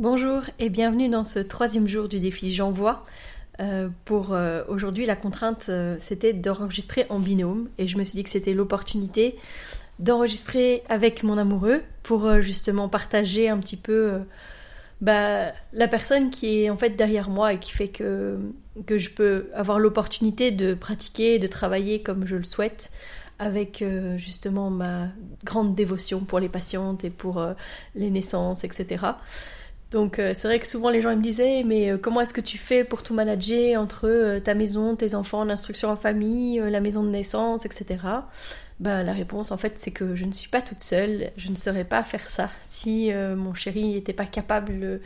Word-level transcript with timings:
Bonjour 0.00 0.44
et 0.58 0.70
bienvenue 0.70 1.10
dans 1.10 1.24
ce 1.24 1.38
troisième 1.40 1.86
jour 1.86 2.08
du 2.08 2.20
défi 2.20 2.54
J'envoie. 2.54 3.04
Euh, 3.60 3.90
pour 4.06 4.32
euh, 4.32 4.62
aujourd'hui, 4.66 5.04
la 5.04 5.14
contrainte, 5.14 5.66
euh, 5.68 5.96
c'était 5.98 6.32
d'enregistrer 6.32 7.04
en 7.10 7.18
binôme 7.18 7.68
et 7.76 7.86
je 7.86 7.98
me 7.98 8.02
suis 8.02 8.14
dit 8.16 8.24
que 8.24 8.30
c'était 8.30 8.54
l'opportunité 8.54 9.36
d'enregistrer 9.98 10.82
avec 10.88 11.22
mon 11.22 11.36
amoureux 11.36 11.82
pour 12.02 12.40
justement 12.40 12.88
partager 12.88 13.50
un 13.50 13.58
petit 13.58 13.76
peu 13.76 14.20
bah, 15.02 15.52
la 15.74 15.86
personne 15.86 16.30
qui 16.30 16.62
est 16.62 16.70
en 16.70 16.78
fait 16.78 16.96
derrière 16.96 17.28
moi 17.28 17.52
et 17.52 17.58
qui 17.58 17.70
fait 17.70 17.88
que, 17.88 18.38
que 18.86 18.96
je 18.96 19.10
peux 19.10 19.50
avoir 19.52 19.78
l'opportunité 19.78 20.50
de 20.50 20.72
pratiquer, 20.72 21.38
de 21.38 21.46
travailler 21.46 22.00
comme 22.00 22.26
je 22.26 22.36
le 22.36 22.44
souhaite 22.44 22.90
avec 23.38 23.84
justement 24.16 24.70
ma 24.70 25.08
grande 25.44 25.74
dévotion 25.74 26.20
pour 26.20 26.40
les 26.40 26.48
patientes 26.48 27.04
et 27.04 27.10
pour 27.10 27.44
les 27.94 28.10
naissances, 28.10 28.64
etc. 28.64 29.04
Donc 29.90 30.20
euh, 30.20 30.32
c'est 30.34 30.46
vrai 30.46 30.60
que 30.60 30.66
souvent 30.66 30.90
les 30.90 31.00
gens 31.02 31.14
me 31.16 31.22
disaient 31.22 31.64
mais 31.64 31.90
euh, 31.90 31.98
comment 31.98 32.20
est-ce 32.20 32.34
que 32.34 32.40
tu 32.40 32.58
fais 32.58 32.84
pour 32.84 33.02
tout 33.02 33.12
manager 33.12 33.80
entre 33.80 34.06
euh, 34.06 34.38
ta 34.38 34.54
maison, 34.54 34.94
tes 34.94 35.16
enfants, 35.16 35.44
l'instruction 35.44 35.90
en 35.90 35.96
famille, 35.96 36.60
la 36.60 36.80
maison 36.80 37.02
de 37.02 37.08
naissance, 37.08 37.66
etc. 37.66 37.98
Ben, 38.78 39.02
la 39.02 39.12
réponse 39.12 39.50
en 39.50 39.58
fait 39.58 39.78
c'est 39.78 39.90
que 39.90 40.14
je 40.14 40.24
ne 40.24 40.32
suis 40.32 40.48
pas 40.48 40.62
toute 40.62 40.80
seule, 40.80 41.32
je 41.36 41.50
ne 41.50 41.56
saurais 41.56 41.84
pas 41.84 42.04
faire 42.04 42.28
ça 42.28 42.50
si 42.62 43.12
mon 43.12 43.52
chéri 43.52 43.92
n'était 43.92 44.14
pas 44.14 44.24
capable 44.24 45.00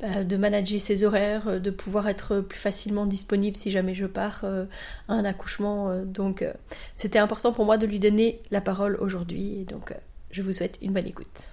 de 0.00 0.36
manager 0.38 0.80
ses 0.80 1.04
horaires, 1.04 1.60
de 1.60 1.70
pouvoir 1.70 2.08
être 2.08 2.40
plus 2.40 2.58
facilement 2.58 3.04
disponible 3.04 3.54
si 3.54 3.70
jamais 3.70 3.94
je 3.94 4.06
pars 4.06 4.46
à 4.46 5.12
un 5.12 5.26
accouchement. 5.26 6.02
donc 6.04 6.42
c'était 6.96 7.18
important 7.18 7.52
pour 7.52 7.66
moi 7.66 7.76
de 7.76 7.86
lui 7.86 7.98
donner 7.98 8.40
la 8.50 8.62
parole 8.62 8.96
aujourd'hui 8.98 9.66
donc 9.68 9.92
je 10.30 10.40
vous 10.40 10.54
souhaite 10.54 10.78
une 10.80 10.94
bonne 10.94 11.06
écoute. 11.06 11.52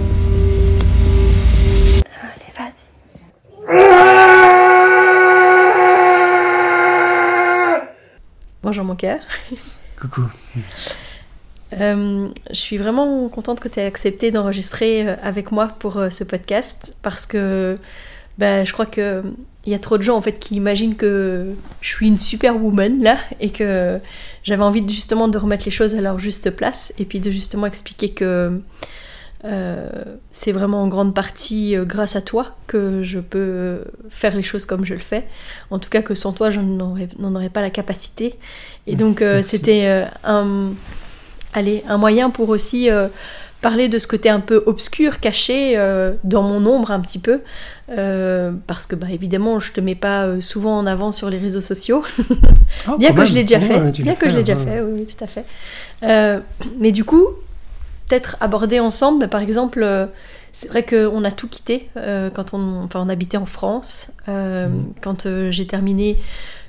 Coucou. 9.99 10.23
Euh, 11.79 12.27
je 12.49 12.55
suis 12.55 12.77
vraiment 12.77 13.29
contente 13.29 13.59
que 13.59 13.69
tu 13.69 13.79
aies 13.79 13.85
accepté 13.85 14.31
d'enregistrer 14.31 15.07
euh, 15.07 15.15
avec 15.23 15.51
moi 15.51 15.69
pour 15.79 15.97
euh, 15.97 16.09
ce 16.09 16.25
podcast 16.25 16.93
parce 17.01 17.25
que 17.25 17.77
ben, 18.37 18.65
je 18.65 18.73
crois 18.73 18.85
qu'il 18.85 19.23
y 19.65 19.73
a 19.73 19.79
trop 19.79 19.97
de 19.97 20.03
gens 20.03 20.17
en 20.17 20.21
fait 20.21 20.37
qui 20.37 20.55
imaginent 20.55 20.95
que 20.95 21.53
je 21.79 21.87
suis 21.87 22.07
une 22.07 22.19
superwoman 22.19 23.01
là 23.01 23.17
et 23.39 23.51
que 23.51 23.99
j'avais 24.43 24.63
envie 24.63 24.83
justement 24.87 25.29
de 25.29 25.37
remettre 25.37 25.63
les 25.65 25.71
choses 25.71 25.95
à 25.95 26.01
leur 26.01 26.19
juste 26.19 26.49
place 26.49 26.93
et 26.97 27.05
puis 27.05 27.21
de 27.21 27.31
justement 27.31 27.67
expliquer 27.67 28.09
que 28.09 28.59
euh, 29.43 29.89
c'est 30.29 30.51
vraiment 30.51 30.83
en 30.83 30.87
grande 30.87 31.15
partie 31.15 31.75
euh, 31.75 31.83
grâce 31.83 32.15
à 32.15 32.21
toi 32.21 32.55
que 32.67 33.01
je 33.01 33.19
peux 33.19 33.83
faire 34.09 34.35
les 34.35 34.43
choses 34.43 34.65
comme 34.65 34.85
je 34.85 34.93
le 34.93 34.99
fais. 34.99 35.27
En 35.71 35.79
tout 35.79 35.89
cas 35.89 36.01
que 36.03 36.13
sans 36.13 36.31
toi, 36.31 36.51
je 36.51 36.59
n'en 36.59 36.95
aurais, 37.35 37.49
pas 37.49 37.61
la 37.61 37.71
capacité. 37.71 38.35
Et 38.85 38.95
donc 38.95 39.21
euh, 39.21 39.41
c'était 39.41 40.05
un, 40.23 40.73
allez, 41.53 41.83
un 41.87 41.97
moyen 41.97 42.29
pour 42.29 42.49
aussi 42.49 42.89
parler 43.61 43.89
de 43.89 43.97
ce 43.99 44.07
côté 44.07 44.29
un 44.29 44.39
peu 44.39 44.63
obscur, 44.65 45.19
caché 45.19 45.75
dans 46.23 46.43
mon 46.43 46.65
ombre 46.65 46.91
un 46.91 46.99
petit 46.99 47.19
peu. 47.19 47.41
parce 47.87 48.85
que 48.85 48.95
bah, 48.95 49.07
évidemment, 49.11 49.59
je 49.59 49.71
te 49.71 49.81
mets 49.81 49.95
pas 49.95 50.39
souvent 50.39 50.77
en 50.77 50.85
avant 50.85 51.11
sur 51.11 51.29
les 51.31 51.39
réseaux 51.39 51.61
sociaux. 51.61 52.03
Oh, 52.87 52.97
bien 52.97 53.13
que 53.13 53.25
je 53.25 53.33
l'ai 53.33 53.43
déjà 53.43 53.59
fait. 53.59 54.01
bien 54.01 54.15
que 54.15 54.29
je 54.29 54.37
l'ai 54.37 54.43
déjà 54.43 54.57
fait, 54.57 54.79
oui, 54.79 54.93
oui, 54.99 55.05
tout 55.05 55.21
à 55.23 55.27
fait. 55.27 55.45
mais 56.79 56.91
du 56.93 57.03
coup, 57.03 57.27
peut-être 58.11 58.37
aborder 58.41 58.79
ensemble. 58.79 59.29
par 59.29 59.41
exemple, 59.41 59.81
euh, 59.83 60.05
c'est 60.51 60.67
vrai 60.67 60.85
qu'on 60.85 61.23
a 61.23 61.31
tout 61.31 61.47
quitté 61.47 61.89
euh, 61.95 62.29
quand 62.29 62.53
on, 62.53 62.83
enfin, 62.83 63.01
on 63.05 63.09
habitait 63.09 63.37
en 63.37 63.45
France. 63.45 64.11
Euh, 64.27 64.67
mm. 64.67 64.93
Quand 65.01 65.27
j'ai 65.49 65.65
terminé 65.65 66.17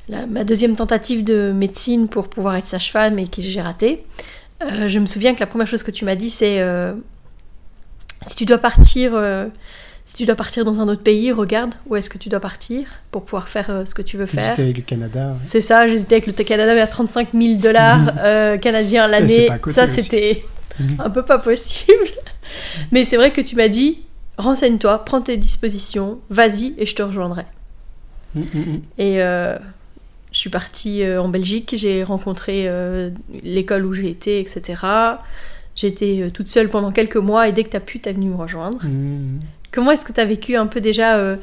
ma 0.08 0.44
deuxième 0.44 0.76
tentative 0.76 1.24
de 1.24 1.52
médecine 1.52 2.08
pour 2.08 2.28
pouvoir 2.28 2.56
être 2.56 2.64
sage-femme 2.64 3.18
et 3.18 3.26
que 3.26 3.40
j'ai 3.40 3.60
raté, 3.60 4.04
je 4.60 4.98
me 4.98 5.06
souviens 5.06 5.34
que 5.34 5.40
la 5.40 5.46
première 5.46 5.66
chose 5.66 5.82
que 5.82 5.90
tu 5.90 6.04
m'as 6.04 6.16
dit, 6.16 6.30
c'est 6.30 6.62
si 8.20 8.36
tu 8.36 8.44
dois 8.44 8.58
partir. 8.58 9.12
si 10.04 10.16
tu 10.16 10.26
dois 10.26 10.34
partir 10.34 10.64
dans 10.64 10.80
un 10.80 10.88
autre 10.88 11.02
pays, 11.02 11.32
regarde 11.32 11.74
où 11.86 11.96
est-ce 11.96 12.10
que 12.10 12.18
tu 12.18 12.28
dois 12.28 12.40
partir 12.40 12.86
pour 13.10 13.24
pouvoir 13.24 13.48
faire 13.48 13.82
ce 13.86 13.94
que 13.94 14.02
tu 14.02 14.16
veux 14.16 14.26
faire. 14.26 14.42
J'hésitais 14.42 14.62
avec 14.62 14.76
le 14.76 14.82
Canada. 14.82 15.34
C'est 15.46 15.60
ça, 15.62 15.88
j'hésitais 15.88 16.16
avec 16.16 16.26
le 16.26 16.32
Canada, 16.44 16.74
mais 16.74 16.80
à 16.80 16.88
35 16.88 17.28
000 17.32 17.54
dollars 17.54 18.12
canadiens 18.60 19.06
l'année. 19.06 19.48
Ça, 19.72 19.86
c'était 19.86 20.44
un 20.98 21.10
peu 21.10 21.24
pas 21.24 21.38
possible. 21.38 22.08
Mais 22.92 23.04
c'est 23.04 23.16
vrai 23.16 23.32
que 23.32 23.40
tu 23.40 23.56
m'as 23.56 23.68
dit, 23.68 24.00
renseigne-toi, 24.38 25.04
prends 25.04 25.20
tes 25.20 25.36
dispositions, 25.36 26.20
vas-y 26.30 26.74
et 26.78 26.86
je 26.86 26.94
te 26.94 27.02
rejoindrai. 27.02 27.44
Mm, 28.34 28.40
mm. 28.40 28.82
Et 28.98 29.22
euh, 29.22 29.56
je 30.32 30.38
suis 30.38 30.50
partie 30.50 31.02
euh, 31.02 31.22
en 31.22 31.28
Belgique, 31.28 31.74
j'ai 31.76 32.02
rencontré 32.02 32.64
euh, 32.66 33.10
l'école 33.42 33.84
où 33.84 33.92
j'ai 33.92 34.08
été, 34.08 34.40
etc. 34.40 34.82
J'étais 35.74 36.30
toute 36.32 36.48
seule 36.48 36.68
pendant 36.68 36.92
quelques 36.92 37.16
mois 37.16 37.48
et 37.48 37.52
dès 37.52 37.64
que 37.64 37.70
tu 37.70 37.76
as 37.76 37.80
pu, 37.80 37.98
tu 37.98 38.08
es 38.08 38.12
venue 38.12 38.28
me 38.28 38.36
rejoindre. 38.36 38.78
Comment 39.70 39.90
est-ce 39.90 40.04
que 40.04 40.12
tu 40.12 40.20
as 40.20 40.26
vécu 40.26 40.56
un 40.56 40.66
peu 40.66 40.82
déjà 40.82 41.38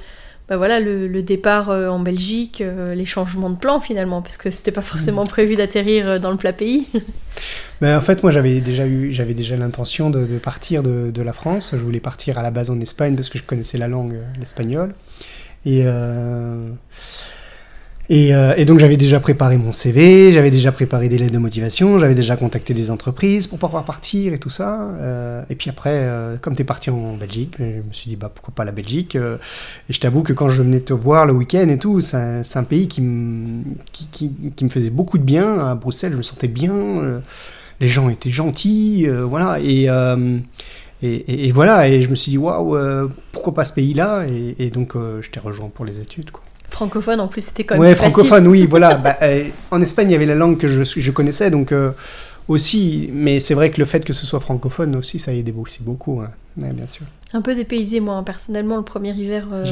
bah 0.49 0.57
voilà, 0.57 0.79
le, 0.79 1.21
départ 1.21 1.69
en 1.69 1.99
Belgique, 1.99 2.63
les 2.95 3.05
changements 3.05 3.49
de 3.49 3.57
plan 3.57 3.79
finalement, 3.79 4.21
parce 4.21 4.37
que 4.37 4.49
c'était 4.49 4.71
pas 4.71 4.81
forcément 4.81 5.25
prévu 5.27 5.55
d'atterrir 5.55 6.19
dans 6.19 6.31
le 6.31 6.37
plat 6.37 6.53
pays 6.53 6.87
Ben, 7.81 7.97
en 7.97 8.01
fait, 8.01 8.23
moi, 8.23 8.31
j'avais 8.31 8.59
déjà 8.59 8.85
eu, 8.85 9.11
j'avais 9.11 9.33
déjà 9.33 9.55
l'intention 9.55 10.09
de, 10.09 10.25
partir 10.37 10.83
de, 10.83 11.11
de, 11.11 11.21
la 11.21 11.31
France. 11.31 11.71
Je 11.73 11.77
voulais 11.81 12.01
partir 12.01 12.37
à 12.37 12.43
la 12.43 12.51
base 12.51 12.69
en 12.69 12.79
Espagne 12.81 13.15
parce 13.15 13.29
que 13.29 13.37
je 13.37 13.43
connaissais 13.43 13.77
la 13.77 13.87
langue, 13.87 14.15
euh, 14.15 14.23
l'espagnol. 14.37 14.93
Et, 15.65 15.83
euh, 15.85 16.69
et, 18.09 18.33
euh, 18.33 18.53
et, 18.57 18.65
donc, 18.65 18.79
j'avais 18.79 18.97
déjà 18.97 19.19
préparé 19.19 19.57
mon 19.57 19.71
CV, 19.71 20.33
j'avais 20.33 20.51
déjà 20.51 20.71
préparé 20.71 21.09
des 21.09 21.17
lettres 21.17 21.33
de 21.33 21.37
motivation, 21.37 21.99
j'avais 21.99 22.15
déjà 22.15 22.35
contacté 22.35 22.73
des 22.73 22.91
entreprises 22.91 23.47
pour 23.47 23.59
pouvoir 23.59 23.85
partir 23.85 24.33
et 24.33 24.39
tout 24.39 24.49
ça. 24.49 24.89
et 25.49 25.55
puis 25.55 25.69
après, 25.69 26.07
comme 26.41 26.55
tu 26.55 26.61
es 26.63 26.65
parti 26.65 26.89
en 26.89 27.13
Belgique, 27.13 27.55
je 27.59 27.63
me 27.87 27.93
suis 27.93 28.09
dit, 28.09 28.15
bah, 28.15 28.31
pourquoi 28.33 28.53
pas 28.53 28.65
la 28.65 28.71
Belgique 28.71 29.15
Et 29.15 29.93
je 29.93 29.99
t'avoue 29.99 30.23
que 30.23 30.33
quand 30.33 30.49
je 30.49 30.61
venais 30.61 30.81
te 30.81 30.93
voir 30.93 31.25
le 31.25 31.33
week-end 31.33 31.67
et 31.69 31.77
tout, 31.77 32.01
c'est 32.01 32.17
un, 32.17 32.63
pays 32.63 32.87
qui, 32.87 33.01
me 33.01 34.69
faisait 34.69 34.89
beaucoup 34.89 35.17
de 35.17 35.23
bien. 35.23 35.59
À 35.59 35.75
Bruxelles, 35.75 36.13
je 36.13 36.17
me 36.17 36.23
sentais 36.23 36.47
bien 36.47 37.21
les 37.79 37.87
gens 37.87 38.09
étaient 38.09 38.29
gentils, 38.29 39.05
euh, 39.07 39.23
voilà, 39.25 39.57
euh, 39.59 40.39
et, 41.01 41.51
voilà, 41.51 41.87
et 41.87 42.01
je 42.01 42.09
me 42.09 42.15
suis 42.15 42.31
dit, 42.31 42.37
waouh, 42.37 42.75
euh, 42.75 43.07
pourquoi 43.31 43.53
pas 43.53 43.63
ce 43.63 43.73
pays-là 43.73 44.25
et, 44.27 44.69
donc, 44.69 44.95
je 44.95 45.29
t'ai 45.29 45.39
rejoint 45.39 45.69
pour 45.69 45.85
les 45.85 46.01
études, 46.01 46.31
quoi. 46.31 46.43
Francophone, 46.79 47.19
en 47.19 47.27
plus, 47.27 47.45
c'était 47.45 47.63
quand 47.63 47.75
même. 47.75 47.81
Ouais, 47.81 47.95
francophone, 47.95 48.47
oui, 48.47 48.65
voilà. 48.69 48.95
Bah, 49.03 49.17
en 49.71 49.81
Espagne, 49.81 50.09
il 50.09 50.13
y 50.13 50.15
avait 50.15 50.25
la 50.25 50.35
langue 50.35 50.57
que 50.57 50.67
je, 50.67 50.83
je 50.83 51.11
connaissais, 51.11 51.51
donc 51.51 51.73
aussi, 52.49 53.09
mais 53.13 53.39
c'est 53.39 53.53
vrai 53.53 53.69
que 53.69 53.79
le 53.79 53.85
fait 53.85 54.03
que 54.03 54.11
ce 54.11 54.25
soit 54.25 54.39
francophone 54.39 54.95
aussi, 54.95 55.19
ça 55.19 55.31
a 55.31 55.33
aidé 55.35 55.53
aussi 55.55 55.83
beaucoup, 55.83 56.19
hein. 56.19 56.31
bien 56.57 56.87
sûr. 56.87 57.05
Un 57.31 57.41
peu 57.41 57.53
dépaysé, 57.53 57.99
moi, 57.99 58.23
personnellement, 58.25 58.77
le 58.77 58.83
premier 58.83 59.11
hiver 59.11 59.47
euh, 59.51 59.65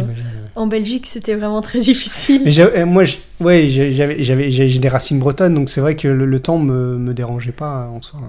en 0.55 0.67
Belgique, 0.67 1.07
c'était 1.07 1.33
vraiment 1.33 1.61
très 1.61 1.79
difficile. 1.79 2.43
Mais 2.45 2.59
euh, 2.59 2.85
moi, 2.85 3.03
ouais, 3.39 3.67
j'ai 3.67 4.79
des 4.79 4.87
racines 4.87 5.17
bretonnes, 5.17 5.55
donc 5.55 5.69
c'est 5.69 5.81
vrai 5.81 5.95
que 5.95 6.07
le, 6.07 6.39
temps 6.39 6.59
me, 6.59 6.97
me 6.97 7.13
dérangeait 7.15 7.51
pas 7.51 7.87
en 7.87 8.01
soi. 8.03 8.19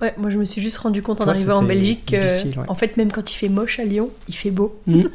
Ouais, 0.00 0.12
moi 0.18 0.28
je 0.30 0.38
me 0.38 0.44
suis 0.44 0.60
juste 0.60 0.78
rendu 0.78 1.02
compte 1.02 1.20
en 1.20 1.28
arrivant 1.28 1.56
en 1.56 1.62
Belgique 1.62 2.06
que, 2.06 2.68
en 2.68 2.74
fait, 2.74 2.96
même 2.96 3.12
quand 3.12 3.32
il 3.32 3.36
fait 3.36 3.48
moche 3.48 3.78
à 3.78 3.84
Lyon, 3.84 4.10
il 4.28 4.34
fait 4.34 4.50
beau. 4.50 4.78
Mm. 4.86 5.02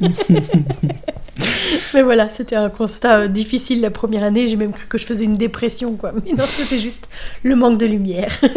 Mais 1.94 2.02
voilà, 2.02 2.28
c'était 2.28 2.56
un 2.56 2.70
constat 2.70 3.20
euh, 3.20 3.28
difficile 3.28 3.80
la 3.80 3.90
première 3.90 4.22
année. 4.22 4.48
J'ai 4.48 4.56
même 4.56 4.72
cru 4.72 4.86
que 4.86 4.98
je 4.98 5.06
faisais 5.06 5.24
une 5.24 5.36
dépression, 5.36 5.96
quoi. 5.96 6.12
Mais 6.12 6.32
non, 6.32 6.44
c'était 6.44 6.80
juste 6.80 7.08
le 7.42 7.54
manque 7.56 7.78
de 7.78 7.86
lumière. 7.86 8.30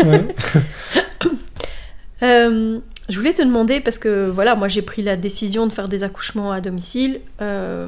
Euh, 2.21 2.79
je 3.09 3.17
voulais 3.17 3.33
te 3.33 3.41
demander, 3.41 3.81
parce 3.81 3.97
que 3.97 4.29
voilà, 4.29 4.55
moi 4.55 4.69
j'ai 4.69 4.81
pris 4.81 5.01
la 5.01 5.17
décision 5.17 5.67
de 5.67 5.73
faire 5.73 5.89
des 5.89 6.05
accouchements 6.05 6.53
à 6.53 6.61
domicile. 6.61 7.19
Euh, 7.41 7.87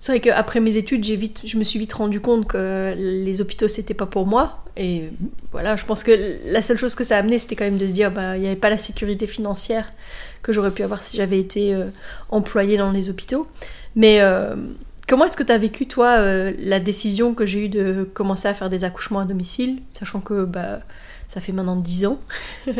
c'est 0.00 0.12
vrai 0.12 0.20
qu'après 0.20 0.60
mes 0.60 0.78
études, 0.78 1.04
vite, 1.04 1.42
je 1.44 1.58
me 1.58 1.62
suis 1.62 1.78
vite 1.78 1.92
rendu 1.92 2.20
compte 2.20 2.48
que 2.48 2.94
les 2.96 3.42
hôpitaux, 3.42 3.68
c'était 3.68 3.92
pas 3.92 4.06
pour 4.06 4.26
moi. 4.26 4.64
Et 4.78 5.10
voilà, 5.52 5.76
je 5.76 5.84
pense 5.84 6.02
que 6.02 6.38
la 6.50 6.62
seule 6.62 6.78
chose 6.78 6.94
que 6.94 7.04
ça 7.04 7.16
a 7.16 7.18
amené, 7.18 7.38
c'était 7.38 7.54
quand 7.54 7.66
même 7.66 7.76
de 7.76 7.86
se 7.86 7.92
dire, 7.92 8.10
bah, 8.10 8.38
il 8.38 8.40
n'y 8.40 8.46
avait 8.46 8.56
pas 8.56 8.70
la 8.70 8.78
sécurité 8.78 9.26
financière 9.26 9.92
que 10.40 10.52
j'aurais 10.52 10.70
pu 10.70 10.82
avoir 10.82 11.02
si 11.02 11.18
j'avais 11.18 11.38
été 11.38 11.74
euh, 11.74 11.90
employée 12.30 12.78
dans 12.78 12.90
les 12.92 13.10
hôpitaux. 13.10 13.46
Mais 13.94 14.22
euh, 14.22 14.56
comment 15.06 15.26
est-ce 15.26 15.36
que 15.36 15.42
tu 15.42 15.52
as 15.52 15.58
vécu, 15.58 15.86
toi, 15.86 16.16
euh, 16.18 16.54
la 16.56 16.80
décision 16.80 17.34
que 17.34 17.44
j'ai 17.44 17.66
eue 17.66 17.68
de 17.68 18.08
commencer 18.14 18.48
à 18.48 18.54
faire 18.54 18.70
des 18.70 18.84
accouchements 18.84 19.20
à 19.20 19.26
domicile, 19.26 19.82
sachant 19.90 20.20
que 20.20 20.46
bah, 20.46 20.80
ça 21.30 21.40
fait 21.40 21.52
maintenant 21.52 21.76
10 21.76 22.06
ans. 22.06 22.20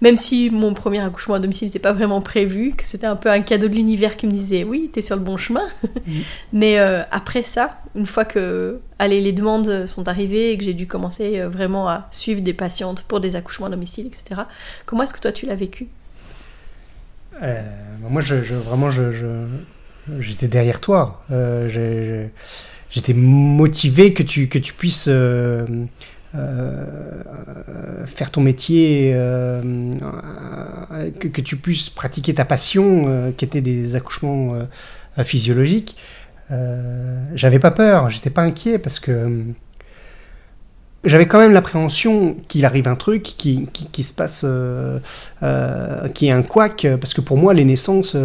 Même 0.00 0.16
si 0.16 0.50
mon 0.50 0.74
premier 0.74 0.98
accouchement 0.98 1.36
à 1.36 1.38
domicile 1.38 1.68
n'était 1.68 1.78
pas 1.78 1.92
vraiment 1.92 2.20
prévu, 2.20 2.72
que 2.72 2.82
c'était 2.84 3.06
un 3.06 3.14
peu 3.14 3.30
un 3.30 3.40
cadeau 3.40 3.68
de 3.68 3.74
l'univers 3.74 4.16
qui 4.16 4.26
me 4.26 4.32
disait 4.32 4.64
oui, 4.64 4.90
t'es 4.92 5.00
sur 5.00 5.14
le 5.14 5.22
bon 5.22 5.36
chemin. 5.36 5.68
Mais 6.52 6.80
euh, 6.80 7.04
après 7.12 7.44
ça, 7.44 7.80
une 7.94 8.06
fois 8.06 8.24
que 8.24 8.80
allez, 8.98 9.20
les 9.20 9.30
demandes 9.30 9.86
sont 9.86 10.08
arrivées 10.08 10.50
et 10.50 10.58
que 10.58 10.64
j'ai 10.64 10.74
dû 10.74 10.88
commencer 10.88 11.38
euh, 11.38 11.48
vraiment 11.48 11.88
à 11.88 12.08
suivre 12.10 12.40
des 12.40 12.52
patientes 12.52 13.04
pour 13.06 13.20
des 13.20 13.36
accouchements 13.36 13.68
à 13.68 13.70
domicile, 13.70 14.08
etc., 14.08 14.40
comment 14.84 15.04
est-ce 15.04 15.14
que 15.14 15.20
toi 15.20 15.30
tu 15.30 15.46
l'as 15.46 15.54
vécu? 15.54 15.86
Euh, 17.44 17.62
Moi, 18.10 18.22
je, 18.22 18.34
vraiment, 18.56 18.90
je, 18.90 19.46
j'étais 20.18 20.48
derrière 20.48 20.80
toi. 20.80 21.24
j'étais 22.90 23.14
motivé 23.14 24.12
que 24.12 24.24
tu, 24.24 24.48
que 24.48 24.58
tu 24.58 24.72
puisses 24.72 25.06
euh, 25.08 25.64
faire 26.32 28.30
ton 28.30 28.40
métier, 28.40 29.12
euh, 29.14 29.92
que, 31.18 31.40
tu 31.40 31.56
puisses 31.56 31.90
pratiquer 31.90 32.34
ta 32.34 32.44
passion, 32.44 33.04
euh, 33.06 33.32
qui 33.32 33.44
était 33.44 33.60
des 33.60 33.94
accouchements 33.96 34.54
physiologiques, 35.22 35.96
j'avais 37.34 37.58
pas 37.58 37.70
peur, 37.70 38.10
j'étais 38.10 38.30
pas 38.30 38.42
inquiet 38.42 38.78
parce 38.78 39.00
que 39.00 39.44
j'avais 41.04 41.26
quand 41.26 41.38
même 41.38 41.52
l'appréhension 41.52 42.36
qu'il 42.48 42.64
arrive 42.64 42.88
un 42.88 42.96
truc, 42.96 43.22
qui, 43.22 43.68
qui, 43.72 44.02
se 44.02 44.12
passe, 44.12 44.46
qui 46.14 46.26
est 46.26 46.30
un 46.30 46.42
couac, 46.42 46.86
parce 47.00 47.14
que 47.14 47.20
pour 47.20 47.36
moi, 47.36 47.54
les 47.54 47.64
naissances, 47.64 48.16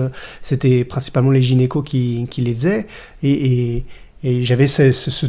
c'était 0.42 0.84
principalement 0.84 1.32
les 1.32 1.42
gynécos 1.42 1.84
qui, 1.84 2.28
qui 2.30 2.42
les 2.42 2.54
faisaient, 2.54 2.88
et, 3.24 3.84
j'avais 4.24 4.68
ce, 4.68 4.92
ce, 4.92 5.28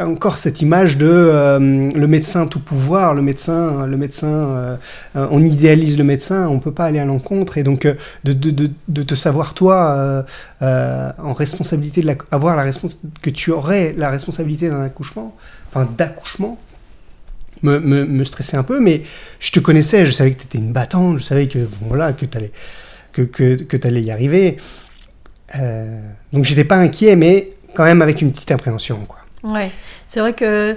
encore 0.00 0.38
cette 0.38 0.60
image 0.60 0.96
de 0.96 1.08
euh, 1.08 1.58
le 1.58 2.06
médecin 2.06 2.46
tout 2.46 2.60
pouvoir, 2.60 3.14
le 3.14 3.22
médecin, 3.22 3.86
le 3.86 3.96
médecin, 3.96 4.26
euh, 4.26 4.76
on 5.14 5.42
idéalise 5.44 5.98
le 5.98 6.04
médecin, 6.04 6.48
on 6.48 6.58
peut 6.58 6.72
pas 6.72 6.84
aller 6.84 6.98
à 6.98 7.04
l'encontre, 7.04 7.58
et 7.58 7.62
donc 7.62 7.84
euh, 7.84 7.94
de, 8.24 8.32
de, 8.32 8.70
de, 8.88 9.02
te 9.02 9.14
savoir 9.14 9.54
toi 9.54 10.24
en 10.60 11.32
responsabilité, 11.34 12.02
de 12.02 12.16
avoir 12.30 12.56
la 12.56 12.70
que 13.22 13.30
tu 13.30 13.50
aurais 13.50 13.94
la 13.96 14.10
responsabilité 14.10 14.68
d'un 14.68 14.82
accouchement, 14.82 15.36
enfin 15.68 15.88
d'accouchement, 15.96 16.58
me, 17.62 17.78
me, 17.80 18.24
stressait 18.24 18.56
un 18.56 18.62
peu, 18.62 18.78
mais 18.78 19.02
je 19.40 19.50
te 19.50 19.58
connaissais, 19.58 20.06
je 20.06 20.12
savais 20.12 20.32
que 20.32 20.38
tu 20.38 20.44
étais 20.44 20.58
une 20.58 20.72
battante, 20.72 21.18
je 21.18 21.24
savais 21.24 21.48
que 21.48 21.58
voilà 21.80 22.12
que 22.12 22.24
tu 22.24 22.38
que, 23.12 23.22
que, 23.22 23.54
que 23.54 23.86
allais 23.88 24.02
y 24.02 24.12
arriver. 24.12 24.58
Donc 26.32 26.44
j'étais 26.44 26.64
pas 26.64 26.76
inquiet, 26.76 27.16
mais 27.16 27.50
quand 27.74 27.84
même 27.84 28.02
avec 28.02 28.22
une 28.22 28.32
petite 28.32 28.50
appréhension. 28.50 28.98
Quoi. 29.06 29.18
Ouais, 29.44 29.70
c'est 30.06 30.20
vrai 30.20 30.32
que 30.32 30.76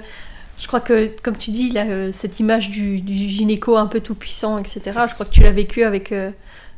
je 0.62 0.68
crois 0.68 0.80
que, 0.80 1.10
comme 1.24 1.36
tu 1.36 1.50
dis, 1.50 1.72
là, 1.72 1.86
euh, 1.86 2.12
cette 2.14 2.40
image 2.40 2.70
du, 2.70 3.02
du, 3.02 3.14
gynéco 3.16 3.78
un 3.78 3.88
peu 3.88 4.00
tout 4.00 4.14
puissant, 4.14 4.60
etc., 4.60 4.82
je 5.08 5.14
crois 5.16 5.26
que 5.26 5.32
tu 5.32 5.42
l'as 5.42 5.52
vécu 5.52 5.84
avec 5.84 6.12
euh, 6.12 6.30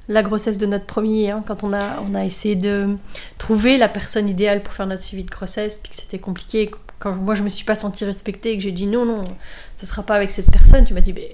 la 0.07 0.23
grossesse 0.23 0.57
de 0.57 0.65
notre 0.65 0.85
premier, 0.85 1.31
hein, 1.31 1.43
quand 1.45 1.65
on 1.65 1.73
a, 1.73 1.99
on 1.99 2.15
a 2.15 2.23
essayé 2.23 2.55
de 2.55 2.95
trouver 3.37 3.77
la 3.77 3.89
personne 3.89 4.29
idéale 4.29 4.63
pour 4.63 4.73
faire 4.73 4.87
notre 4.87 5.01
suivi 5.01 5.25
de 5.25 5.29
grossesse, 5.29 5.79
puis 5.83 5.89
que 5.89 5.97
c'était 5.97 6.17
compliqué. 6.17 6.71
Quand 6.99 7.13
moi, 7.13 7.35
je 7.35 7.43
me 7.43 7.49
suis 7.49 7.65
pas 7.65 7.75
sentie 7.75 8.05
respectée 8.05 8.53
et 8.53 8.57
que 8.57 8.63
j'ai 8.63 8.71
dit 8.71 8.87
non, 8.87 9.05
non, 9.05 9.25
ce 9.75 9.85
sera 9.85 10.03
pas 10.03 10.15
avec 10.15 10.31
cette 10.31 10.49
personne, 10.49 10.85
tu 10.85 10.93
m'as 10.93 11.01
dit, 11.01 11.11
mais. 11.11 11.33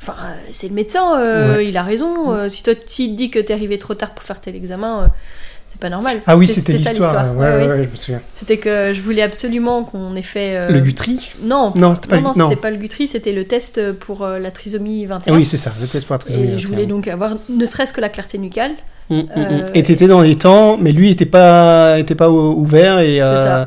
Enfin, 0.00 0.14
euh, 0.22 0.36
c'est 0.52 0.68
le 0.68 0.74
médecin, 0.74 1.60
il 1.60 1.76
a 1.76 1.82
raison. 1.82 2.48
si 2.48 2.62
toi, 2.62 2.72
s'il 2.86 3.10
te 3.10 3.16
dit 3.16 3.30
que 3.30 3.40
tu 3.40 3.46
es 3.46 3.52
arrivé 3.52 3.78
trop 3.78 3.94
tard 3.94 4.14
pour 4.14 4.24
faire 4.24 4.40
tel 4.40 4.54
examen, 4.54 5.10
c'est 5.70 5.78
pas 5.78 5.88
normal. 5.88 6.18
Ah 6.26 6.36
oui, 6.36 6.48
c'était 6.48 6.72
l'histoire. 6.72 7.36
Ouais, 7.36 7.46
ouais, 7.46 7.68
ouais, 7.68 7.84
je 7.84 7.90
me 7.90 7.94
souviens. 7.94 8.20
C'était 8.34 8.56
que 8.56 8.92
je 8.92 9.00
voulais 9.02 9.22
absolument 9.22 9.84
qu'on 9.84 10.16
ait 10.16 10.22
fait. 10.22 10.56
Euh, 10.56 10.68
le 10.68 10.80
Guthrie 10.80 11.30
Non, 11.44 11.72
non, 11.76 11.94
c'était 11.94 12.08
pas, 12.08 12.20
non, 12.20 12.32
non, 12.34 12.56
pas, 12.56 12.72
le 12.72 12.76
Guthrie, 12.76 13.06
c'était 13.06 13.30
le 13.30 13.44
test 13.44 13.92
pour 13.92 14.24
euh, 14.24 14.40
la 14.40 14.50
trisomie 14.50 15.06
21. 15.06 15.36
oui, 15.36 15.44
c'est 15.44 15.56
ça, 15.56 15.70
le 15.80 15.86
test 15.86 16.08
pour 16.08 16.14
la 16.14 16.18
trisomie 16.18 16.54
Et 16.54 16.58
je 16.58 16.66
voulais 16.66 16.86
donc 16.86 17.06
avoir 17.06 17.36
ne 17.48 17.64
serait-ce 17.64 17.92
que 17.92 18.00
la 18.00 18.08
clarté 18.08 18.36
nucale. 18.38 18.72
Mmh, 19.10 19.18
mmh, 19.18 19.22
mmh. 19.36 19.64
Et 19.74 19.82
t'étais 19.84 20.08
dans 20.08 20.22
les 20.22 20.34
temps, 20.34 20.76
mais 20.76 20.90
lui 20.90 21.08
était 21.08 21.24
pas, 21.24 22.00
était 22.00 22.16
pas 22.16 22.30
ouvert 22.30 22.98
et. 22.98 23.20
C'est 23.20 23.36
ça. 23.36 23.66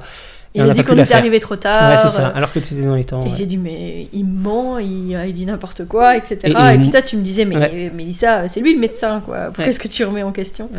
Il 0.55 0.61
a 0.61 0.73
dit 0.73 0.83
qu'on 0.83 0.97
était 0.97 1.13
arrivé 1.13 1.39
trop 1.39 1.55
tard. 1.55 1.91
Ouais, 1.91 1.97
c'est 1.97 2.09
ça, 2.09 2.27
alors 2.27 2.51
que 2.51 2.59
tu 2.59 2.73
étais 2.73 2.83
dans 2.83 2.95
les 2.95 3.03
temps. 3.03 3.25
Et 3.25 3.31
j'ai 3.35 3.45
dit, 3.45 3.57
mais 3.57 4.07
il 4.13 4.25
ment, 4.25 4.77
il, 4.77 5.11
il 5.27 5.33
dit 5.33 5.45
n'importe 5.45 5.87
quoi, 5.87 6.15
etc. 6.15 6.37
Et, 6.43 6.77
puis 6.77 6.89
toi, 6.89 7.01
tu 7.01 7.17
me 7.17 7.21
disais, 7.21 7.45
mais 7.45 7.91
Mélissa, 7.93 8.47
c'est 8.47 8.59
lui 8.59 8.73
le 8.73 8.79
médecin, 8.79 9.21
quoi. 9.25 9.45
Pourquoi 9.45 9.67
est-ce 9.67 9.79
que 9.79 9.87
tu 9.87 10.03
remets 10.03 10.23
en 10.23 10.31
question 10.31 10.69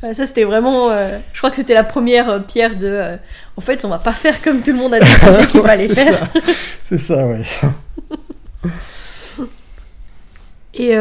Ça, 0.00 0.26
c'était 0.26 0.44
vraiment. 0.44 0.90
Euh, 0.90 1.18
je 1.32 1.38
crois 1.38 1.50
que 1.50 1.56
c'était 1.56 1.74
la 1.74 1.84
première 1.84 2.28
euh, 2.28 2.38
pierre 2.40 2.76
de. 2.76 2.86
Euh, 2.86 3.16
en 3.56 3.60
fait, 3.60 3.84
on 3.84 3.88
va 3.88 3.98
pas 3.98 4.12
faire 4.12 4.42
comme 4.42 4.62
tout 4.62 4.72
le 4.72 4.78
monde 4.78 4.94
a 4.94 5.00
décidé 5.00 5.46
qu'il 5.50 5.62
fallait 5.62 5.94
faire. 5.94 6.28
C'est 6.84 6.98
ça, 6.98 7.26
ouais. 7.26 7.44
Et. 10.74 10.94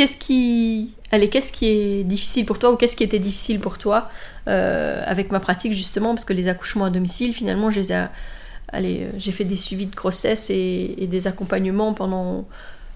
Qu'est-ce 0.00 0.16
qui 0.16 0.94
allez, 1.10 1.28
qu'est-ce 1.28 1.52
qui 1.52 1.66
est 1.66 2.04
difficile 2.04 2.46
pour 2.46 2.58
toi 2.58 2.70
ou 2.70 2.76
qu'est-ce 2.76 2.96
qui 2.96 3.04
était 3.04 3.18
difficile 3.18 3.60
pour 3.60 3.76
toi 3.76 4.08
euh, 4.48 5.02
avec 5.04 5.30
ma 5.30 5.40
pratique 5.40 5.74
justement 5.74 6.14
Parce 6.14 6.24
que 6.24 6.32
les 6.32 6.48
accouchements 6.48 6.86
à 6.86 6.90
domicile, 6.90 7.34
finalement, 7.34 7.70
j'ai 7.70 7.82
allez, 8.72 9.08
j'ai 9.18 9.30
fait 9.30 9.44
des 9.44 9.56
suivis 9.56 9.84
de 9.84 9.94
grossesse 9.94 10.48
et, 10.48 11.06
des 11.06 11.26
accompagnements 11.26 11.92
pendant 11.92 12.46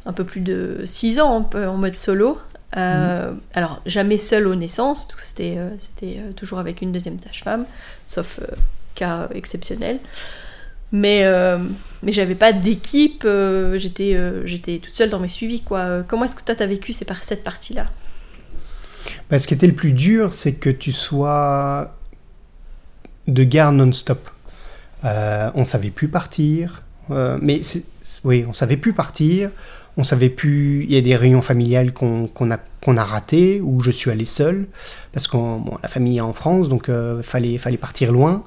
un 0.06 0.14
peu 0.14 0.24
plus 0.24 0.40
de 0.40 0.80
six 0.86 1.20
ans 1.20 1.46
en 1.54 1.76
mode 1.76 1.96
solo. 1.96 2.38
Euh, 2.78 3.32
mhm. 3.32 3.40
Alors, 3.52 3.82
jamais 3.84 4.16
seul 4.16 4.46
aux 4.46 4.54
naissances, 4.54 5.04
parce 5.04 5.16
que 5.16 5.20
c'était, 5.20 5.58
euh, 5.58 5.68
c'était 5.76 6.20
toujours 6.37 6.58
avec 6.58 6.80
une 6.80 6.90
deuxième 6.90 7.18
sage-femme, 7.18 7.66
sauf 8.06 8.40
cas 8.94 9.28
exceptionnel 9.34 9.99
mais 10.94 11.24
euh, 11.24 11.58
mais 12.02 12.12
j'avais 12.12 12.34
pas 12.34 12.54
d'équipe 12.54 13.26
j'étais 13.74 14.16
j'étais 14.46 14.78
toute 14.78 14.94
seule 14.94 15.10
dans 15.10 15.20
mes 15.20 15.28
suivis 15.28 15.60
quoi 15.60 16.02
comment 16.08 16.24
est-ce 16.24 16.36
que 16.36 16.44
toi 16.44 16.54
tu 16.54 16.62
as 16.62 16.66
vécu 16.66 16.94
cette 16.94 17.44
partie 17.44 17.74
là 17.74 17.86
bah, 19.30 19.38
ce 19.38 19.46
qui 19.46 19.54
était 19.54 19.66
le 19.66 19.74
plus 19.74 19.92
dur, 19.92 20.32
c'est 20.32 20.54
que 20.54 20.70
tu 20.70 20.92
sois 20.92 21.96
de 23.26 23.44
garde 23.44 23.76
non-stop. 23.76 24.30
Euh, 25.04 25.50
on 25.54 25.64
savait 25.64 25.90
plus 25.90 26.08
partir, 26.08 26.82
euh, 27.10 27.38
mais 27.40 27.60
oui, 28.24 28.44
on 28.48 28.52
savait 28.52 28.76
plus 28.76 28.92
partir. 28.92 29.50
On 29.96 30.04
savait 30.04 30.28
plus. 30.28 30.84
Il 30.84 30.92
y 30.92 30.96
a 30.96 31.00
des 31.00 31.14
réunions 31.14 31.42
familiales 31.42 31.92
qu'on 31.92 32.28
a, 32.50 32.58
a 32.58 33.04
ratées 33.04 33.60
où 33.60 33.82
je 33.82 33.90
suis 33.90 34.10
allé 34.10 34.24
seul 34.24 34.66
parce 35.12 35.28
que 35.28 35.36
la 35.82 35.88
famille 35.88 36.18
est 36.18 36.22
en 36.22 36.32
France, 36.32 36.68
donc 36.68 36.88
euh, 36.88 37.22
fallait 37.22 37.58
fallait 37.58 37.76
partir 37.76 38.10
loin. 38.10 38.44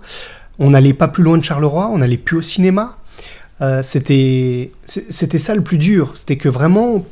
On 0.60 0.72
n'allait 0.72 0.94
pas 0.94 1.08
plus 1.08 1.24
loin 1.24 1.38
de 1.38 1.44
Charleroi, 1.44 1.90
on 1.92 2.00
n'allait 2.00 2.18
plus 2.18 2.38
au 2.38 2.42
cinéma. 2.42 2.98
Euh, 3.62 3.82
c'était 3.82 4.72
c'était 4.86 5.40
ça 5.40 5.56
le 5.56 5.62
plus 5.62 5.78
dur. 5.78 6.12
C'était 6.16 6.38
que 6.38 6.50
vraiment 6.50 7.06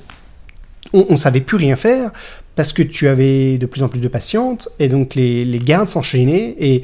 on, 0.94 1.06
on 1.10 1.18
savait 1.18 1.42
plus 1.42 1.58
rien 1.58 1.76
faire 1.76 2.12
parce 2.56 2.74
que 2.74 2.82
tu 2.82 3.08
avais 3.08 3.58
de 3.58 3.66
plus 3.66 3.84
en 3.84 3.90
plus 3.90 4.00
de 4.00 4.08
patientes, 4.08 4.70
et 4.80 4.88
donc 4.88 5.16
les, 5.16 5.60
gardes 5.60 5.90
s'enchaînaient, 5.90 6.56
et, 6.58 6.84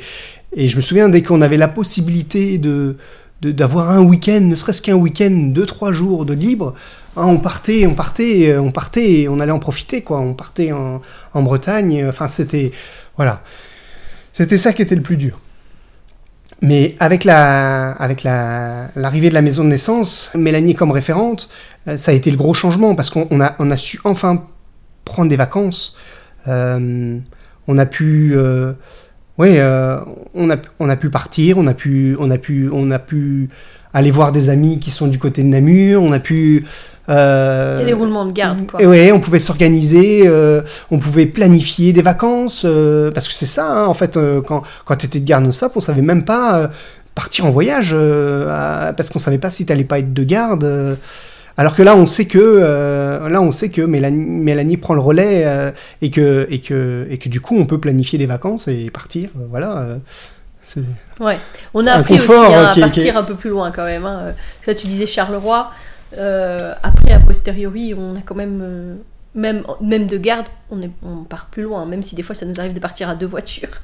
et 0.55 0.67
je 0.67 0.75
me 0.75 0.81
souviens, 0.81 1.09
dès 1.09 1.23
qu'on 1.23 1.41
avait 1.41 1.57
la 1.57 1.69
possibilité 1.69 2.57
de 2.57 2.97
d'avoir 3.41 3.89
un 3.89 4.01
week-end, 4.03 4.39
ne 4.39 4.53
serait-ce 4.53 4.83
qu'un 4.83 4.93
week-end, 4.93 5.31
deux, 5.31 5.65
trois 5.65 5.91
jours 5.91 6.25
de 6.25 6.33
libre, 6.33 6.75
hein, 7.17 7.25
on 7.25 7.39
partait, 7.39 7.87
on 7.87 7.95
partait, 7.95 8.55
on 8.55 8.71
partait, 8.71 9.21
et 9.21 9.29
on 9.29 9.39
allait 9.39 9.51
en 9.51 9.57
profiter, 9.57 10.03
quoi. 10.03 10.19
On 10.19 10.35
partait 10.35 10.71
en, 10.71 11.01
en 11.33 11.41
Bretagne, 11.41 12.05
enfin, 12.07 12.27
c'était... 12.27 12.71
Voilà. 13.15 13.41
C'était 14.31 14.59
ça 14.59 14.73
qui 14.73 14.83
était 14.83 14.93
le 14.93 15.01
plus 15.01 15.17
dur. 15.17 15.39
Mais 16.61 16.95
avec 16.99 17.23
la, 17.23 17.91
avec 17.93 18.23
la, 18.23 18.89
l'arrivée 18.95 19.29
de 19.29 19.33
la 19.33 19.41
maison 19.41 19.63
de 19.63 19.69
naissance, 19.69 20.31
Mélanie 20.35 20.75
comme 20.75 20.91
référente, 20.91 21.49
euh, 21.87 21.97
ça 21.97 22.11
a 22.11 22.13
été 22.13 22.29
le 22.29 22.37
gros 22.37 22.53
changement 22.53 22.93
parce 22.93 23.09
qu'on 23.09 23.41
a, 23.41 23.55
on 23.57 23.71
a 23.71 23.77
su 23.77 23.99
enfin 24.03 24.43
prendre 25.03 25.29
des 25.29 25.35
vacances. 25.35 25.95
Euh, 26.47 27.19
on 27.67 27.77
a 27.77 27.85
pu, 27.85 28.33
euh, 28.35 28.73
ouais, 29.41 29.55
euh, 29.59 29.97
on 30.33 30.49
a, 30.49 30.57
on 30.79 30.87
a 30.89 30.95
pu 30.95 31.09
partir, 31.09 31.57
on 31.57 31.67
a 31.67 31.73
pu, 31.73 32.15
on 32.19 32.29
a 32.31 32.37
pu, 32.37 32.69
on 32.71 32.91
a 32.91 32.99
pu 32.99 33.49
aller 33.93 34.11
voir 34.11 34.31
des 34.31 34.49
amis 34.49 34.79
qui 34.79 34.91
sont 34.91 35.07
du 35.07 35.19
côté 35.19 35.41
de 35.43 35.47
Namur, 35.47 36.01
on 36.01 36.11
a 36.13 36.19
pu, 36.19 36.63
Euh, 37.09 37.77
Il 37.79 37.81
y 37.81 37.83
a 37.83 37.87
des 37.87 37.99
roulements 38.01 38.25
de 38.25 38.31
garde, 38.31 38.65
quoi. 38.67 38.81
Et 38.81 38.85
ouais, 38.85 39.11
on 39.11 39.19
pouvait 39.19 39.39
s'organiser, 39.39 40.21
euh, 40.27 40.61
on 40.91 40.99
pouvait 40.99 41.25
planifier 41.25 41.91
des 41.91 42.03
vacances, 42.03 42.65
parce 43.13 43.27
que 43.27 43.33
c'est 43.33 43.47
ça, 43.57 43.65
hein, 43.65 43.85
en 43.87 43.93
fait, 43.95 44.17
quand, 44.47 44.61
quand 44.85 44.95
tu 44.95 45.07
étais 45.07 45.19
de 45.19 45.25
garde 45.25 45.43
non-stop, 45.43 45.73
on 45.75 45.79
savait 45.81 46.03
même 46.03 46.23
pas 46.23 46.69
partir 47.15 47.45
en 47.45 47.49
voyage, 47.49 47.93
à- 47.93 48.93
parce 48.95 49.09
qu'on 49.09 49.19
savait 49.19 49.39
pas 49.39 49.49
si 49.49 49.65
t'allais 49.65 49.83
pas 49.83 49.99
être 49.99 50.13
de 50.13 50.23
garde. 50.23 50.97
Alors 51.57 51.75
que 51.75 51.83
là, 51.83 51.95
on 51.95 52.05
sait 52.05 52.25
que, 52.25 52.39
euh, 52.39 53.29
là, 53.29 53.41
on 53.41 53.51
sait 53.51 53.69
que 53.69 53.81
Mélanie, 53.81 54.25
Mélanie 54.25 54.77
prend 54.77 54.93
le 54.93 55.01
relais 55.01 55.43
euh, 55.45 55.71
et, 56.01 56.09
que, 56.11 56.47
et, 56.49 56.59
que, 56.59 57.05
et 57.09 57.17
que 57.17 57.29
du 57.29 57.41
coup, 57.41 57.57
on 57.57 57.65
peut 57.65 57.79
planifier 57.79 58.17
des 58.17 58.25
vacances 58.25 58.67
et 58.67 58.89
partir. 58.89 59.29
euh, 59.37 59.45
voilà. 59.49 59.77
euh, 59.79 59.97
Ouais. 61.19 61.37
On 61.73 61.85
a 61.85 61.93
appris 61.93 62.17
confort, 62.17 62.45
aussi 62.45 62.53
hein, 62.55 62.65
à 62.67 62.73
qui 62.73 62.79
partir 62.79 63.13
qui 63.13 63.19
un 63.19 63.23
peu 63.23 63.35
plus 63.35 63.49
loin 63.49 63.71
quand 63.71 63.83
même. 63.83 64.05
Hein. 64.05 64.33
Là, 64.65 64.73
tu 64.75 64.87
disais 64.87 65.05
Charleroi. 65.05 65.69
Après, 66.13 67.11
a 67.11 67.19
posteriori, 67.19 67.93
on 67.97 68.15
a 68.15 68.21
quand 68.23 68.35
même, 68.35 68.97
même, 69.35 69.63
même 69.81 70.07
de 70.07 70.17
garde, 70.17 70.47
on, 70.69 70.81
est, 70.81 70.89
on 71.03 71.23
part 71.23 71.47
plus 71.51 71.63
loin, 71.63 71.85
même 71.85 72.03
si 72.03 72.15
des 72.15 72.23
fois 72.23 72.35
ça 72.35 72.45
nous 72.45 72.59
arrive 72.59 72.73
de 72.73 72.79
partir 72.79 73.09
à 73.09 73.15
deux 73.15 73.27
voitures. 73.27 73.69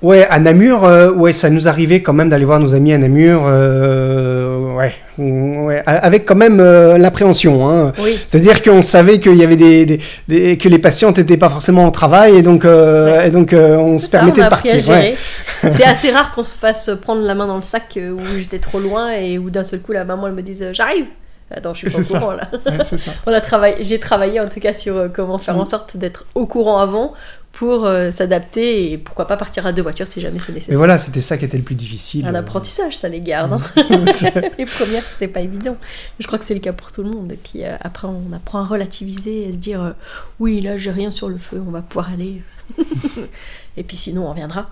Ouais, 0.00 0.24
à 0.30 0.38
Namur, 0.38 0.84
euh, 0.84 1.10
ouais, 1.10 1.32
ça 1.32 1.50
nous 1.50 1.66
arrivait 1.66 2.02
quand 2.02 2.12
même 2.12 2.28
d'aller 2.28 2.44
voir 2.44 2.60
nos 2.60 2.72
amis 2.72 2.92
à 2.92 2.98
Namur, 2.98 3.42
euh, 3.46 4.76
ouais, 4.76 5.82
avec 5.86 6.24
quand 6.24 6.36
même 6.36 6.60
euh, 6.60 6.98
l'appréhension. 6.98 7.68
Hein. 7.68 7.92
Oui. 8.00 8.16
C'est-à-dire 8.28 8.62
qu'on 8.62 8.80
savait 8.82 9.18
qu'il 9.18 9.34
y 9.34 9.42
avait 9.42 9.56
des, 9.56 9.84
des- 9.86 10.00
des- 10.28 10.56
que 10.56 10.68
les 10.68 10.78
patientes 10.78 11.18
n'étaient 11.18 11.36
pas 11.36 11.48
forcément 11.48 11.84
au 11.84 11.90
travail 11.90 12.36
et 12.36 12.42
donc, 12.42 12.64
et 12.64 13.30
donc 13.30 13.52
on 13.52 13.98
se 13.98 14.04
ça, 14.08 14.18
permettait 14.18 14.42
on 14.42 14.44
de 14.44 14.50
partir. 14.50 14.88
ouais. 14.88 15.16
C'est 15.62 15.82
assez 15.84 16.12
rare 16.12 16.32
qu'on 16.32 16.44
se 16.44 16.56
fasse 16.56 16.90
prendre 17.02 17.22
la 17.22 17.34
main 17.34 17.48
dans 17.48 17.56
le 17.56 17.62
sac 17.62 17.98
où 18.00 18.20
j'étais 18.38 18.60
trop 18.60 18.78
loin 18.78 19.10
et 19.10 19.36
où 19.36 19.50
d'un 19.50 19.64
seul 19.64 19.80
coup 19.80 19.90
la 19.90 20.04
maman 20.04 20.28
elle 20.28 20.34
me 20.34 20.42
dise 20.42 20.64
j'arrive. 20.72 21.06
Attends, 21.50 21.72
je 21.74 21.78
suis 21.78 21.90
pas 21.90 21.98
au 22.00 22.02
ça. 22.02 22.18
courant 22.18 22.32
là. 22.32 22.48
Ouais, 22.66 22.84
c'est 22.84 22.98
ça. 22.98 23.12
On 23.26 23.32
a 23.32 23.40
travaillé, 23.40 23.76
j'ai 23.82 23.98
travaillé 23.98 24.38
en 24.40 24.48
tout 24.48 24.60
cas 24.60 24.74
sur 24.74 24.96
euh, 24.96 25.08
comment 25.08 25.38
faire 25.38 25.56
en 25.56 25.62
Mm. 25.62 25.66
sorte 25.66 25.96
d'être 25.96 26.26
au 26.34 26.46
courant 26.46 26.78
avant 26.78 27.14
pour 27.52 27.86
euh, 27.86 28.10
s'adapter 28.10 28.92
et 28.92 28.98
pourquoi 28.98 29.26
pas 29.26 29.36
partir 29.36 29.66
à 29.66 29.72
deux 29.72 29.80
voitures 29.82 30.06
si 30.06 30.20
jamais 30.20 30.38
c'est 30.38 30.50
Mais 30.50 30.56
nécessaire. 30.56 30.76
voilà, 30.78 30.98
c'était 30.98 31.22
ça 31.22 31.38
qui 31.38 31.46
était 31.46 31.56
le 31.56 31.62
plus 31.64 31.74
difficile. 31.74 32.26
Un 32.26 32.34
euh. 32.34 32.38
apprentissage, 32.40 32.96
ça 32.96 33.08
les 33.08 33.20
garde. 33.22 33.54
hein. 33.54 33.60
les 34.58 34.66
premières, 34.66 35.04
c'était 35.06 35.26
pas 35.28 35.40
évident. 35.40 35.76
Je 36.20 36.26
crois 36.26 36.38
que 36.38 36.44
c'est 36.44 36.54
le 36.54 36.60
cas 36.60 36.72
pour 36.74 36.92
tout 36.92 37.02
le 37.02 37.10
monde. 37.10 37.32
Et 37.32 37.36
puis 37.36 37.64
euh, 37.64 37.76
après, 37.80 38.06
on 38.08 38.32
apprend 38.34 38.60
à 38.60 38.66
relativiser 38.66 39.46
et 39.46 39.48
à 39.48 39.52
se 39.52 39.56
dire 39.56 39.94
oui, 40.38 40.60
là, 40.60 40.76
j'ai 40.76 40.90
rien 40.90 41.10
sur 41.10 41.28
le 41.30 41.38
feu, 41.38 41.60
on 41.66 41.70
va 41.70 41.80
pouvoir 41.82 42.10
aller. 42.12 42.42
et 43.76 43.82
puis 43.82 43.96
sinon, 43.96 44.26
on 44.26 44.30
reviendra. 44.30 44.70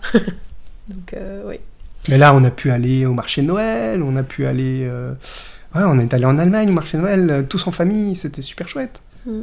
Donc, 0.88 1.14
oui. 1.46 1.56
Mais 2.08 2.18
là, 2.18 2.34
on 2.34 2.44
a 2.44 2.50
pu 2.50 2.70
aller 2.70 3.04
au 3.06 3.14
marché 3.14 3.42
de 3.42 3.46
Noël, 3.48 4.00
on 4.02 4.14
a 4.16 4.22
pu 4.22 4.46
aller. 4.46 4.88
Ouais, 5.76 5.82
on 5.84 5.98
est 5.98 6.12
allé 6.14 6.24
en 6.24 6.38
Allemagne 6.38 6.68
au 6.70 6.72
marché 6.72 6.96
de 6.96 7.02
Noël, 7.02 7.30
euh, 7.30 7.42
tous 7.42 7.66
en 7.66 7.70
famille, 7.70 8.14
c'était 8.16 8.42
super 8.42 8.68
chouette. 8.68 9.02
Mm. 9.26 9.40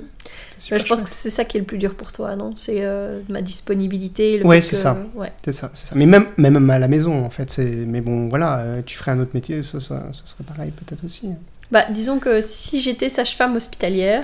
Super 0.58 0.80
je 0.80 0.86
pense 0.86 1.00
chouette. 1.00 1.10
que 1.10 1.16
c'est 1.16 1.30
ça 1.30 1.44
qui 1.46 1.58
est 1.58 1.60
le 1.60 1.66
plus 1.66 1.78
dur 1.78 1.94
pour 1.96 2.12
toi, 2.12 2.36
non? 2.36 2.52
C'est 2.56 2.78
euh, 2.80 3.20
ma 3.30 3.42
disponibilité. 3.42 4.38
Le 4.40 4.46
Ouais, 4.46 4.62
c'est 4.62 4.72
que- 4.72 4.76
ça. 4.78 4.98
Ouais. 5.16 5.32
C'est 5.44 5.52
ça. 5.52 5.70
Mais 5.96 6.06
même, 6.06 6.28
même 6.38 6.70
à 6.70 6.80
la 6.80 6.88
maison, 6.88 7.24
en 7.26 7.30
fait. 7.30 7.58
Mais 7.60 8.02
bon, 8.02 8.30
voilà, 8.30 8.60
euh, 8.60 8.82
tu 8.86 8.98
ferais 8.98 9.12
un 9.12 9.20
autre 9.20 9.32
métier, 9.34 9.62
ça, 9.62 9.80
ça, 9.80 10.08
ça 10.14 10.22
serait 10.26 10.44
pareil 10.46 10.72
peut-être 10.72 11.04
aussi. 11.06 11.30
Bah, 11.72 11.86
disons 11.92 12.20
que 12.20 12.40
si 12.42 12.80
j'étais 12.82 13.10
sage-femme 13.10 13.56
hospitalière, 13.56 14.24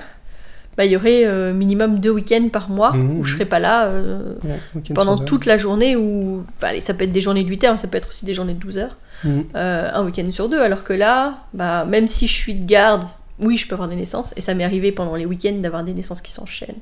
bah, 0.79 0.85
il 0.85 0.91
y 0.93 0.95
aurait 0.95 1.25
euh, 1.25 1.51
minimum 1.51 1.99
deux 1.99 2.09
week-ends 2.11 2.47
par 2.47 2.69
mois 2.69 2.93
Mhm, 2.93 3.19
où 3.19 3.25
je 3.25 3.31
mhm. 3.31 3.35
serais 3.35 3.49
pas 3.49 3.59
là 3.59 3.87
euh, 3.87 4.33
Ouais, 4.45 4.81
pendant 4.95 5.17
toute 5.17 5.45
la 5.45 5.57
journée. 5.57 5.97
Ou 5.97 6.45
bah, 6.61 6.69
allez, 6.69 6.79
ça 6.79 6.93
peut 6.93 7.03
être 7.03 7.11
des 7.11 7.19
journées 7.19 7.43
de 7.43 7.49
8 7.49 7.63
heures, 7.65 7.71
mais 7.73 7.77
ça 7.77 7.89
peut 7.89 7.97
être 7.97 8.07
aussi 8.07 8.23
des 8.23 8.33
journées 8.33 8.53
de 8.53 8.59
12 8.59 8.77
heures. 8.77 8.95
Mhm. 9.25 9.43
euh, 9.57 9.89
un 9.93 10.05
week-end 10.05 10.31
sur 10.31 10.47
deux. 10.47 10.61
Alors 10.61 10.85
que 10.85 10.93
là, 10.93 11.39
bah, 11.53 11.83
même 11.83 12.07
si 12.07 12.27
je 12.27 12.33
suis 12.33 12.55
de 12.55 12.65
garde, 12.65 13.03
oui, 13.41 13.57
je 13.57 13.67
peux 13.67 13.73
avoir 13.73 13.89
des 13.89 13.97
naissances. 13.97 14.33
Et 14.37 14.41
ça 14.41 14.53
m'est 14.53 14.63
arrivé 14.63 14.93
pendant 14.93 15.17
les 15.17 15.25
week-ends 15.25 15.57
d'avoir 15.59 15.83
des 15.83 15.93
naissances 15.93 16.21
qui 16.21 16.31
s'enchaînent. 16.31 16.79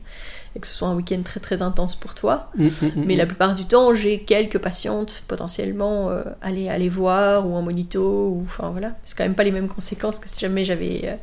Et 0.55 0.59
que 0.59 0.67
ce 0.67 0.75
soit 0.75 0.89
un 0.89 0.95
week-end 0.95 1.21
très 1.25 1.39
très 1.39 1.63
intense 1.63 1.95
pour 1.95 2.13
toi. 2.13 2.51
Mais 2.95 3.15
la 3.15 3.25
plupart 3.25 3.55
du 3.55 3.65
temps, 3.65 3.95
j'ai 3.95 4.19
quelques 4.19 4.59
patientes 4.59 5.23
potentiellement 5.27 6.11
aller, 6.43 6.69
aller 6.69 6.89
voir 6.89 7.47
ou 7.49 7.55
en 7.55 7.63
monito. 7.63 8.29
Ou, 8.29 8.43
enfin 8.45 8.69
voilà, 8.69 8.91
c'est 9.03 9.17
quand 9.17 9.23
même 9.23 9.33
pas 9.33 9.43
les 9.43 9.51
mêmes 9.51 9.67
conséquences 9.69 10.19
que 10.19 10.29
si 10.29 10.39
jamais 10.39 10.63
j'avais 10.63 11.17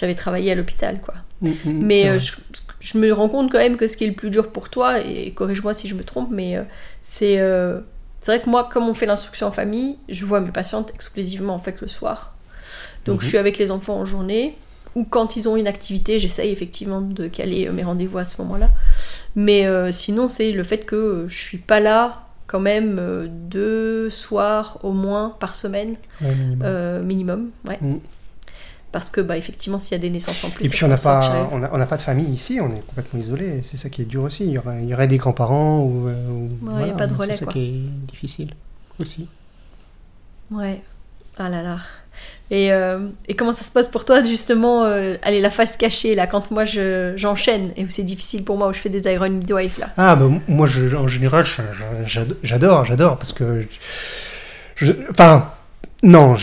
j'avais 0.00 0.14
travaillé 0.14 0.50
à 0.50 0.54
l'hôpital. 0.54 1.00
quoi. 1.00 1.14
Mhm, 1.42 1.54
mhm, 1.64 1.82
Mais 1.86 2.08
euh, 2.08 2.18
je, 2.18 2.32
je 2.80 2.98
me 2.98 3.12
rends 3.12 3.28
compte 3.28 3.50
quand 3.52 3.58
même 3.58 3.76
que 3.76 3.86
ce 3.86 3.96
qui 3.96 4.04
est 4.04 4.08
le 4.08 4.14
plus 4.14 4.30
dur 4.30 4.50
pour 4.50 4.68
toi, 4.70 4.98
et 5.00 5.30
corrige-moi 5.32 5.74
si 5.74 5.88
je 5.88 5.94
me 5.94 6.02
trompe, 6.04 6.28
mais 6.30 6.56
euh, 6.56 6.62
c'est 7.02 7.38
euh, 7.40 7.80
c'est 8.20 8.32
vrai 8.32 8.42
que 8.42 8.50
moi, 8.50 8.68
comme 8.70 8.88
on 8.88 8.94
fait 8.94 9.06
l'instruction 9.06 9.46
en 9.46 9.52
famille, 9.52 9.96
je 10.08 10.24
vois 10.26 10.40
mes 10.40 10.50
patientes 10.50 10.90
exclusivement 10.94 11.54
en 11.54 11.60
fait 11.60 11.80
le 11.80 11.88
soir. 11.88 12.34
Donc 13.06 13.16
Mhm. 13.16 13.22
je 13.22 13.26
suis 13.28 13.38
avec 13.38 13.56
les 13.58 13.70
enfants 13.70 13.96
en 13.96 14.04
journée, 14.04 14.56
ou 14.94 15.04
quand 15.04 15.36
ils 15.36 15.48
ont 15.48 15.56
une 15.56 15.68
activité, 15.68 16.18
j'essaye 16.18 16.50
effectivement 16.52 17.00
de 17.00 17.28
caler 17.28 17.68
mes 17.70 17.82
rendez-vous 17.84 18.18
à 18.18 18.24
ce 18.24 18.42
moment-là. 18.42 18.68
Mais 19.36 19.66
euh, 19.66 19.90
sinon, 19.90 20.28
c'est 20.28 20.50
le 20.52 20.62
fait 20.64 20.84
que 20.84 21.24
je 21.28 21.36
suis 21.38 21.58
pas 21.58 21.80
là 21.80 22.24
quand 22.46 22.60
même 22.60 22.96
euh, 22.98 23.28
deux 23.30 24.10
soirs 24.10 24.78
au 24.82 24.92
moins 24.92 25.36
par 25.38 25.54
semaine 25.54 25.94
Ouais, 26.20 26.34
minimum. 26.34 26.62
euh, 26.64 27.02
minimum, 27.02 27.50
ouais. 27.68 27.78
Mhm. 27.80 28.00
Parce 28.92 29.08
que 29.10 29.20
bah 29.20 29.36
effectivement, 29.36 29.78
s'il 29.78 29.92
y 29.92 29.94
a 29.94 29.98
des 29.98 30.10
naissances 30.10 30.42
en 30.42 30.50
plus, 30.50 30.66
Et 30.66 30.68
puis 30.68 30.84
on 30.84 30.88
n'a 30.88 30.96
pas, 30.96 31.48
on 31.52 31.62
a, 31.62 31.70
on 31.72 31.78
n'a 31.78 31.86
pas 31.86 31.96
de 31.96 32.02
famille 32.02 32.26
ici, 32.28 32.58
on 32.60 32.74
est 32.74 32.84
complètement 32.86 33.20
isolé. 33.20 33.62
C'est 33.62 33.76
ça 33.76 33.88
qui 33.88 34.02
est 34.02 34.04
dur 34.04 34.24
aussi. 34.24 34.44
Il 34.44 34.50
y 34.50 34.58
aurait, 34.58 34.82
il 34.82 34.88
y 34.88 34.94
aurait 34.94 35.06
des 35.06 35.18
grands-parents 35.18 35.78
ou. 35.80 36.08
euh, 36.08 36.28
ou- 36.28 36.68
Ouais, 36.76 36.88
y 36.88 36.90
a 36.90 36.94
pas 36.94 37.06
de 37.06 37.14
relais, 37.14 37.32
C'est 37.34 37.44
ça 37.44 37.52
qui 37.52 37.60
est 37.60 38.10
difficile 38.10 38.50
aussi. 38.98 39.28
Ouais. 40.50 40.82
Ah 41.38 41.48
là 41.48 41.62
là. 41.62 41.78
Et, 42.50 42.72
euh, 42.72 43.06
et 43.28 43.34
comment 43.34 43.52
ça 43.52 43.62
se 43.62 43.70
passe 43.70 43.86
pour 43.86 44.04
toi, 44.04 44.24
justement, 44.24 44.84
euh, 44.84 45.14
allez, 45.22 45.40
la 45.40 45.50
face 45.50 45.76
cachée, 45.76 46.16
là, 46.16 46.26
quand 46.26 46.50
moi 46.50 46.64
je- 46.64 47.14
j'enchaîne, 47.16 47.72
et 47.76 47.84
où 47.84 47.88
c'est 47.88 48.02
difficile 48.02 48.44
pour 48.44 48.58
moi, 48.58 48.66
où 48.68 48.72
je 48.72 48.80
fais 48.80 48.88
des 48.88 49.08
iron 49.10 49.30
midwife, 49.30 49.78
là? 49.78 49.90
Ah, 49.96 50.16
bah, 50.16 50.28
moi, 50.48 50.66
je, 50.66 50.96
en 50.96 51.06
général, 51.06 51.44
j'adore, 52.42 52.84
j'adore, 52.84 53.18
parce 53.18 53.32
que. 53.32 53.62
je- 54.76 54.86
je- 54.86 54.92
Enfin. 55.10 55.52
Non, 56.02 56.34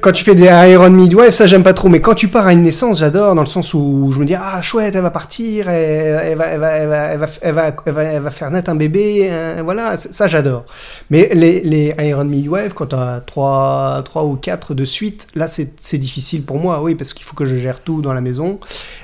quand 0.00 0.12
tu 0.12 0.24
fais 0.24 0.34
des 0.34 0.46
Iron 0.46 0.88
Midwife, 0.88 1.30
ça 1.30 1.44
j'aime 1.44 1.62
pas 1.62 1.74
trop, 1.74 1.90
mais 1.90 2.00
quand 2.00 2.14
tu 2.14 2.28
pars 2.28 2.46
à 2.46 2.54
une 2.54 2.62
naissance, 2.62 3.00
j'adore, 3.00 3.34
dans 3.34 3.42
le 3.42 3.46
sens 3.46 3.74
où 3.74 4.10
je 4.12 4.18
me 4.18 4.24
dis, 4.24 4.34
ah 4.34 4.62
chouette, 4.62 4.94
elle 4.94 5.02
va 5.02 5.10
partir, 5.10 5.68
elle, 5.68 6.38
va, 6.38 7.16
va, 7.18 8.30
faire 8.30 8.50
naître 8.50 8.70
un 8.70 8.74
bébé, 8.76 9.30
hein, 9.30 9.62
voilà, 9.62 9.98
ça 9.98 10.26
j'adore. 10.26 10.64
Mais 11.10 11.28
les, 11.34 11.94
Iron 11.98 12.24
Midwife, 12.24 12.72
quand 12.72 12.86
tu 12.86 12.96
as 12.96 13.22
3, 13.26 14.02
trois 14.06 14.24
ou 14.24 14.36
4 14.36 14.72
de 14.72 14.84
suite, 14.84 15.28
là 15.34 15.48
c'est 15.48 15.98
difficile 15.98 16.42
pour 16.42 16.56
moi, 16.56 16.80
oui, 16.80 16.94
parce 16.94 17.12
qu'il 17.12 17.26
faut 17.26 17.36
que 17.36 17.44
je 17.44 17.56
gère 17.56 17.80
tout 17.80 18.00
dans 18.00 18.14
la 18.14 18.22
maison, 18.22 18.58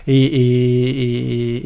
et, 0.06 0.16
et, 0.24 0.90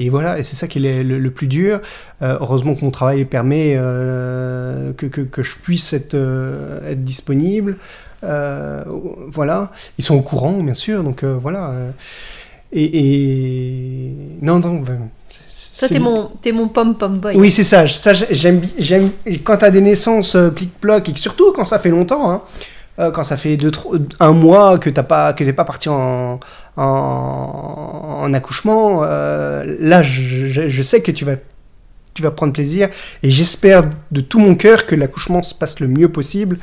et- 0.00 0.04
et 0.04 0.10
voilà, 0.10 0.38
et 0.38 0.44
c'est 0.44 0.56
ça 0.56 0.66
qui 0.68 0.84
est 0.84 1.02
le, 1.02 1.30
plus 1.30 1.46
dur. 1.46 1.80
Euh, 2.22 2.36
heureusement 2.40 2.74
que 2.74 2.84
mon 2.84 2.90
travail 2.90 3.24
permet 3.24 3.74
euh, 3.76 4.92
que, 4.96 5.06
que, 5.06 5.20
que 5.22 5.42
je 5.42 5.56
puisse 5.58 5.92
être, 5.92 6.14
euh, 6.14 6.90
être 6.92 7.02
disponible. 7.04 7.76
Voilà, 8.22 9.70
ils 9.98 10.04
sont 10.04 10.14
au 10.16 10.22
courant, 10.22 10.62
bien 10.62 10.74
sûr, 10.74 11.04
donc 11.04 11.24
voilà. 11.24 11.74
et, 12.72 14.10
non, 14.42 14.58
non, 14.58 14.82
c'est- 15.28 15.78
Toi, 15.80 15.88
t'es 15.88 15.98
mon, 15.98 16.30
t'es 16.40 16.52
mon 16.52 16.68
pom-pom 16.68 17.18
boy. 17.18 17.36
Oui, 17.36 17.50
c'est 17.50 17.64
ça. 17.64 17.86
Ça, 17.88 18.12
j'aime, 18.12 18.60
j'aime. 18.78 19.10
Quand 19.42 19.56
t'as 19.58 19.70
des 19.70 19.80
naissances 19.80 20.36
euh, 20.36 20.48
plic-ploc 20.50 21.08
et 21.08 21.12
que 21.12 21.18
surtout 21.20 21.52
quand 21.52 21.64
ça 21.66 21.78
fait 21.80 21.90
longtemps, 21.90 22.30
hein, 22.30 22.42
euh, 22.98 23.10
quand 23.10 23.24
ça 23.24 23.36
fait 23.36 23.56
deux, 23.56 23.70
trois- 23.70 23.96
un 24.20 24.32
mois 24.32 24.78
que 24.78 24.90
t'as 24.90 25.02
pas, 25.02 25.32
que 25.32 25.42
t'es 25.44 25.52
pas 25.52 25.64
parti 25.64 25.88
en, 25.88 26.38
en, 26.76 28.18
en 28.22 28.34
accouchement, 28.34 29.00
euh, 29.04 29.76
là, 29.80 30.02
je, 30.02 30.48
je- 30.48 30.68
je 30.68 30.82
sais 30.82 31.00
que 31.02 31.10
tu 31.10 31.24
vas, 31.24 31.36
tu 32.14 32.22
vas 32.22 32.30
prendre 32.30 32.52
plaisir 32.52 32.88
et 33.22 33.30
j'espère 33.30 33.82
de 34.12 34.20
tout 34.20 34.38
mon 34.38 34.54
cœur 34.54 34.86
que 34.86 34.94
l'accouchement 34.94 35.42
se 35.42 35.54
passe 35.54 35.80
le 35.80 35.88
mieux 35.88 36.08
possible 36.08 36.58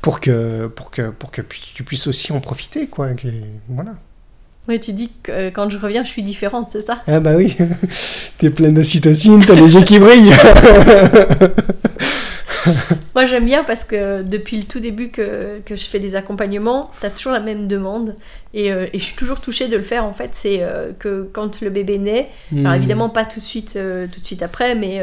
pour 0.00 0.20
que, 0.20 0.66
pour 0.68 0.90
que, 0.90 1.10
pour 1.10 1.30
que 1.30 1.42
tu 1.74 1.82
puisses 1.84 2.06
aussi 2.06 2.32
en 2.32 2.40
profiter, 2.40 2.86
quoi. 2.86 3.08
que- 3.10 3.28
voilà. 3.68 3.92
Oui, 4.68 4.78
tu 4.78 4.92
dis 4.92 5.10
que 5.24 5.32
euh, 5.32 5.50
quand 5.50 5.68
je 5.70 5.76
reviens, 5.78 6.04
je 6.04 6.08
suis 6.08 6.22
différente, 6.22 6.68
c'est 6.70 6.80
ça? 6.82 6.98
Ah 7.08 7.18
bah 7.18 7.32
oui, 7.36 7.56
t'es 8.38 8.50
pleine 8.50 8.74
d'ocytocine, 8.74 9.44
t'as 9.44 9.54
les 9.54 9.74
yeux 9.74 9.82
qui 9.82 9.98
brillent. 9.98 10.32
Moi, 13.14 13.24
j'aime 13.24 13.44
bien 13.44 13.64
parce 13.64 13.84
que 13.84 14.22
depuis 14.22 14.56
le 14.56 14.64
tout 14.64 14.80
début 14.80 15.10
que, 15.10 15.62
je 15.68 15.74
fais 15.74 15.98
des 15.98 16.16
accompagnements, 16.16 16.90
t'as 17.00 17.10
toujours 17.10 17.32
la 17.32 17.40
même 17.40 17.66
demande. 17.66 18.16
Et, 18.54 18.70
euh, 18.70 18.86
et 18.92 18.98
je 18.98 19.04
suis 19.04 19.16
toujours 19.16 19.40
touchée 19.40 19.68
de 19.68 19.76
le 19.76 19.82
faire, 19.82 20.04
en 20.04 20.12
fait. 20.12 20.30
C'est 20.32 20.58
euh, 20.60 20.92
que 20.98 21.28
quand 21.32 21.60
le 21.62 21.70
bébé 21.70 21.98
naît, 21.98 22.28
Hmm. 22.50 22.66
Alors 22.66 22.74
évidemment 22.74 23.08
pas 23.08 23.24
tout 23.24 23.38
de 23.40 23.44
suite, 23.44 23.74
euh, 23.76 24.06
tout 24.12 24.20
de 24.20 24.26
suite 24.26 24.42
après, 24.42 24.74
mais 24.74 25.00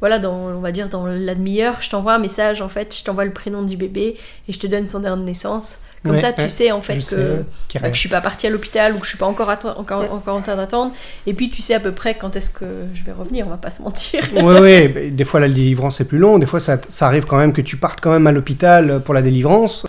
voilà, 0.00 0.18
dans, 0.18 0.34
on 0.34 0.60
va 0.60 0.70
dire 0.72 0.88
dans 0.88 1.06
la 1.06 1.34
demi-heure, 1.34 1.76
je 1.80 1.90
t'envoie 1.90 2.14
un 2.14 2.18
message 2.18 2.60
en 2.62 2.68
fait, 2.68 2.96
je 2.96 3.02
t'envoie 3.04 3.24
le 3.24 3.32
prénom 3.32 3.62
du 3.62 3.76
bébé 3.76 4.16
et 4.48 4.52
je 4.52 4.58
te 4.58 4.66
donne 4.66 4.86
son 4.86 5.04
heure 5.04 5.16
de 5.16 5.22
naissance. 5.22 5.78
Comme 6.04 6.12
Ouais, 6.14 6.20
ça, 6.20 6.32
tu 6.32 6.42
ouais, 6.42 6.48
sais 6.48 6.70
en 6.70 6.80
fait 6.80 6.94
que, 6.98 7.00
sais, 7.02 7.44
bah, 7.80 7.88
que 7.88 7.94
je 7.94 7.98
suis 8.00 8.08
pas 8.08 8.20
partie 8.20 8.46
à 8.46 8.50
l'hôpital 8.50 8.94
ou 8.94 8.98
que 8.98 9.04
je 9.04 9.08
suis 9.08 9.18
pas 9.18 9.26
encore, 9.26 9.48
encore, 9.76 10.00
Ouais. 10.02 10.08
encore 10.08 10.36
en 10.36 10.40
train 10.40 10.54
d'attendre. 10.54 10.92
Et 11.26 11.34
puis 11.34 11.50
tu 11.50 11.60
sais 11.62 11.74
à 11.74 11.80
peu 11.80 11.90
près 11.90 12.14
quand 12.14 12.36
est-ce 12.36 12.50
que 12.50 12.64
je 12.94 13.02
vais 13.02 13.10
revenir, 13.10 13.46
on 13.48 13.50
va 13.50 13.56
pas 13.56 13.70
se 13.70 13.82
mentir. 13.82 14.22
Ouais, 14.34 14.60
ouais, 14.60 14.88
bah, 14.88 15.00
des 15.10 15.24
fois 15.24 15.40
la 15.40 15.48
délivrance 15.48 16.00
est 16.00 16.04
plus 16.06 16.18
longue, 16.18 16.38
des 16.40 16.46
fois 16.46 16.60
ça, 16.60 16.78
ça 16.86 17.06
arrive 17.06 17.24
quand 17.26 17.36
même 17.36 17.52
que 17.52 17.60
tu 17.60 17.76
partes 17.76 18.00
quand 18.00 18.12
même 18.12 18.26
à 18.28 18.32
l'hôpital 18.32 19.00
pour 19.04 19.14
la 19.14 19.22
délivrance, 19.22 19.84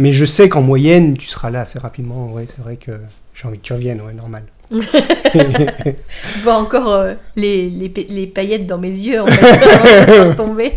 mais 0.00 0.12
je 0.12 0.24
sais 0.24 0.48
qu'en 0.48 0.62
moyenne 0.62 1.16
tu 1.16 1.28
seras 1.28 1.50
là 1.50 1.60
assez 1.60 1.78
rapidement, 1.78 2.32
ouais, 2.32 2.46
c'est 2.46 2.60
vrai 2.60 2.76
que 2.76 2.92
j'ai 3.34 3.46
envie 3.46 3.58
que 3.58 3.62
tu 3.64 3.72
reviennes, 3.72 4.00
ouais, 4.00 4.12
normal. 4.12 4.42
Je 4.74 6.42
vois 6.42 6.56
encore 6.56 6.90
euh, 6.92 7.14
les, 7.36 7.68
les, 7.70 7.88
pa- 7.88 8.00
les 8.08 8.26
paillettes 8.26 8.66
dans 8.66 8.78
mes 8.78 8.88
yeux 8.88 9.20
en 9.22 9.26
fait, 9.26 10.06
ça. 10.36 10.44
Ouais. 10.44 10.76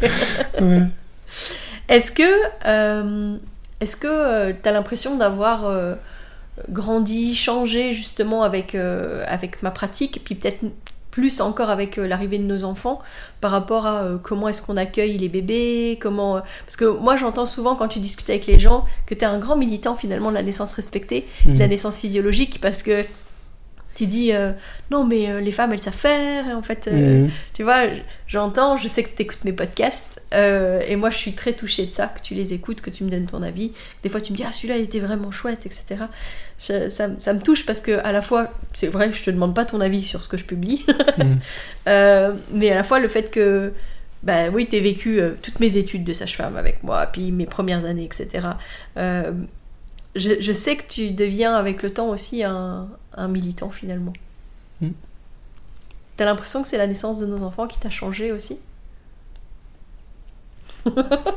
Est-ce 1.90 2.12
que 2.12 2.24
euh, 2.68 3.36
est-ce 3.80 3.98
que 3.98 4.52
tu 4.52 4.70
as 4.70 4.72
l'impression 4.72 5.18
d'avoir 5.18 5.66
euh, 5.66 5.96
grandi, 6.70 7.36
changé 7.36 7.94
justement 7.94 8.44
avec, 8.44 8.76
euh, 8.76 9.24
avec 9.28 9.62
ma 9.64 9.72
pratique, 9.72 10.22
puis 10.24 10.36
peut-être 10.36 10.64
plus 11.14 11.42
encore 11.42 11.70
avec 11.70 12.00
euh, 12.00 12.08
l'arrivée 12.08 12.40
de 12.40 12.44
nos 12.44 12.64
enfants 12.64 12.98
par 13.40 13.52
rapport 13.52 13.86
à 13.86 14.02
euh, 14.02 14.18
comment 14.18 14.48
est-ce 14.48 14.64
qu'on 14.64 14.78
accueille 14.78 15.16
les 15.20 15.30
bébés, 15.30 16.00
comment... 16.02 16.38
euh, 16.38 16.40
Parce 16.66 16.76
que 16.76 16.86
moi 16.86 17.16
j'entends 17.18 17.46
souvent 17.46 17.76
quand 17.76 17.88
tu 17.88 18.00
discutes 18.00 18.32
avec 18.32 18.48
les 18.48 18.58
gens 18.58 18.84
que 19.06 19.14
tu 19.14 19.22
es 19.22 19.26
un 19.26 19.38
grand 19.38 19.56
militant 19.56 19.96
finalement 19.96 20.30
de 20.32 20.36
la 20.36 20.42
naissance 20.42 20.74
respectée, 20.74 21.28
de 21.46 21.60
la 21.60 21.66
Mhm. 21.66 21.70
naissance 21.70 21.98
physiologique, 21.98 22.60
parce 22.62 22.82
que 22.82 23.04
tu 23.96 24.08
dis 24.08 24.32
euh, 24.34 24.52
non 24.92 25.06
mais 25.06 25.30
euh, 25.30 25.40
les 25.40 25.52
femmes 25.52 25.72
elles 25.74 25.80
savent 25.82 25.94
faire, 25.94 26.48
et 26.50 26.54
en 26.54 26.62
fait... 26.64 26.88
euh, 26.88 27.24
Mhm. 27.24 27.30
tu 27.54 27.64
vois, 27.64 27.84
j'entends, 28.28 28.76
je 28.78 28.88
sais 28.88 29.04
que 29.04 29.16
tu 29.16 29.22
écoutes 29.24 29.44
mes 29.46 29.54
podcasts, 29.54 30.22
et 30.32 30.96
moi 30.96 31.10
je 31.12 31.18
suis 31.18 31.34
très 31.34 31.54
touchée 31.54 31.86
de 31.86 31.94
ça, 31.94 32.08
que 32.08 32.22
tu 32.22 32.34
les 32.34 32.54
écoutes, 32.54 32.82
que 32.82 32.90
tu 32.90 33.04
me 33.04 33.10
donnes 33.12 33.28
ton 33.28 33.44
avis. 33.44 33.72
Des 34.02 34.10
fois 34.10 34.20
tu 34.22 34.32
me 34.32 34.38
dis, 34.38 34.44
ah 34.48 34.52
celui-là 34.52 34.78
il 34.78 34.84
était 34.84 35.00
vraiment 35.00 35.32
chouette, 35.32 35.66
etc. 35.66 36.06
Je- 36.60 36.90
ça, 36.90 37.08
me- 37.08 37.20
ça 37.20 37.34
me 37.34 37.40
touche 37.42 37.66
parce 37.66 37.82
que 37.82 38.00
à 38.04 38.12
la 38.12 38.22
fois, 38.22 38.52
c'est 38.74 38.88
vrai, 38.88 39.12
je 39.14 39.24
te 39.24 39.30
demande 39.32 39.54
pas 39.54 39.66
ton 39.66 39.80
avis 39.82 40.04
sur 40.04 40.24
ce 40.24 40.30
que 40.30 40.38
je 40.38 40.46
publie, 40.46 40.86
Mhm. 41.18 41.40
mais 42.52 42.72
à 42.72 42.76
la 42.76 42.84
fois 42.84 43.00
le 43.00 43.08
fait 43.08 43.30
que, 43.32 43.74
bah 44.24 44.50
oui, 44.52 44.66
t'aies 44.68 44.80
vécu 44.80 45.20
euh, 45.20 45.32
toutes 45.42 45.60
mes 45.60 45.78
études 45.78 46.04
de 46.04 46.14
sage-femme 46.14 46.56
avec 46.56 46.82
moi, 46.84 47.06
puis 47.08 47.32
mes 47.32 47.46
premières 47.46 47.86
années, 47.86 48.06
etc. 48.06 48.48
Euh, 48.98 49.32
je, 50.16 50.42
je 50.42 50.52
sais 50.52 50.76
que 50.78 50.86
tu 50.88 51.12
deviens 51.12 51.56
avec 51.56 51.84
le 51.84 51.92
temps 51.92 52.10
aussi 52.10 52.44
un, 52.44 52.88
un 53.14 53.28
militant 53.28 53.70
finalement. 53.70 54.14
Mm. 54.82 54.90
T'as 56.18 56.26
l'impression 56.26 56.64
que 56.64 56.68
c'est 56.68 56.78
la 56.80 56.88
naissance 56.88 57.20
de 57.20 57.28
nos 57.28 57.44
enfants 57.44 57.68
qui 57.68 57.78
t'a 57.80 57.92
changé 57.92 58.32
aussi? 58.32 58.60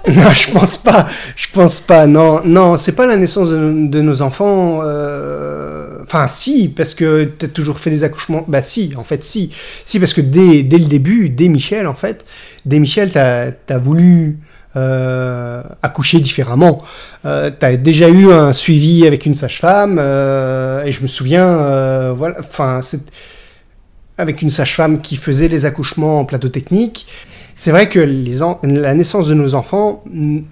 Non, 0.09 0.33
je 0.33 0.50
pense 0.52 0.78
pas. 0.78 1.09
Je 1.37 1.47
pense 1.52 1.80
pas. 1.80 2.06
Non, 2.06 2.40
non, 2.45 2.76
c'est 2.76 2.92
pas 2.92 3.06
la 3.06 3.16
naissance 3.16 3.50
de, 3.50 3.87
de 3.88 4.00
nos 4.00 4.23
enfants. 4.23 4.80
euh, 4.83 5.73
Enfin, 6.04 6.28
si, 6.28 6.68
parce 6.68 6.95
que 6.95 7.25
t'as 7.25 7.49
toujours 7.49 7.78
fait 7.78 7.90
des 7.90 8.04
accouchements. 8.04 8.45
Bah, 8.47 8.62
si, 8.62 8.92
en 8.97 9.02
fait, 9.04 9.25
si. 9.25 9.50
Si, 9.85 9.99
parce 9.99 10.14
que 10.14 10.21
dès, 10.21 10.62
dès 10.62 10.78
le 10.78 10.85
début, 10.87 11.28
dès 11.30 11.49
Michel, 11.49 11.87
en 11.88 11.95
fait, 11.95 12.25
dès 12.64 12.78
Michel, 12.78 13.11
t'as 13.11 13.50
as 13.68 13.78
voulu 13.78 14.38
euh, 14.76 15.62
accoucher 15.83 16.21
différemment. 16.21 16.83
Euh, 17.25 17.50
t'as 17.56 17.76
déjà 17.76 18.09
eu 18.09 18.30
un 18.33 18.52
suivi 18.52 19.06
avec 19.06 19.26
une 19.26 19.35
sage-femme, 19.35 19.99
euh, 20.00 20.85
et 20.85 20.92
je 20.92 21.02
me 21.02 21.06
souviens, 21.06 21.47
euh, 21.47 22.12
voilà, 22.14 22.37
enfin, 22.40 22.80
c'est 22.83 23.00
avec 24.18 24.42
une 24.42 24.50
sage-femme 24.50 25.00
qui 25.00 25.16
faisait 25.16 25.49
les 25.49 25.64
accouchements 25.64 26.21
en 26.21 26.25
plateau 26.25 26.49
technique. 26.49 27.06
C'est 27.54 27.71
vrai 27.71 27.88
que 27.88 27.99
les 27.99 28.38
la 28.62 28.95
naissance 28.95 29.28
de 29.28 29.35
nos 29.35 29.54
enfants 29.54 30.02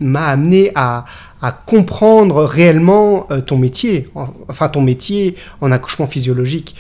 m'a 0.01 0.27
amené 0.27 0.73
à, 0.75 1.05
à 1.43 1.53
comprendre 1.53 2.45
réellement 2.45 3.29
ton 3.47 3.59
métier, 3.59 4.09
en- 4.15 4.29
enfin 4.49 4.69
ton 4.71 4.81
métier 4.81 5.35
en 5.61 5.71
accouchement 5.71 6.07
physiologique. 6.07 6.75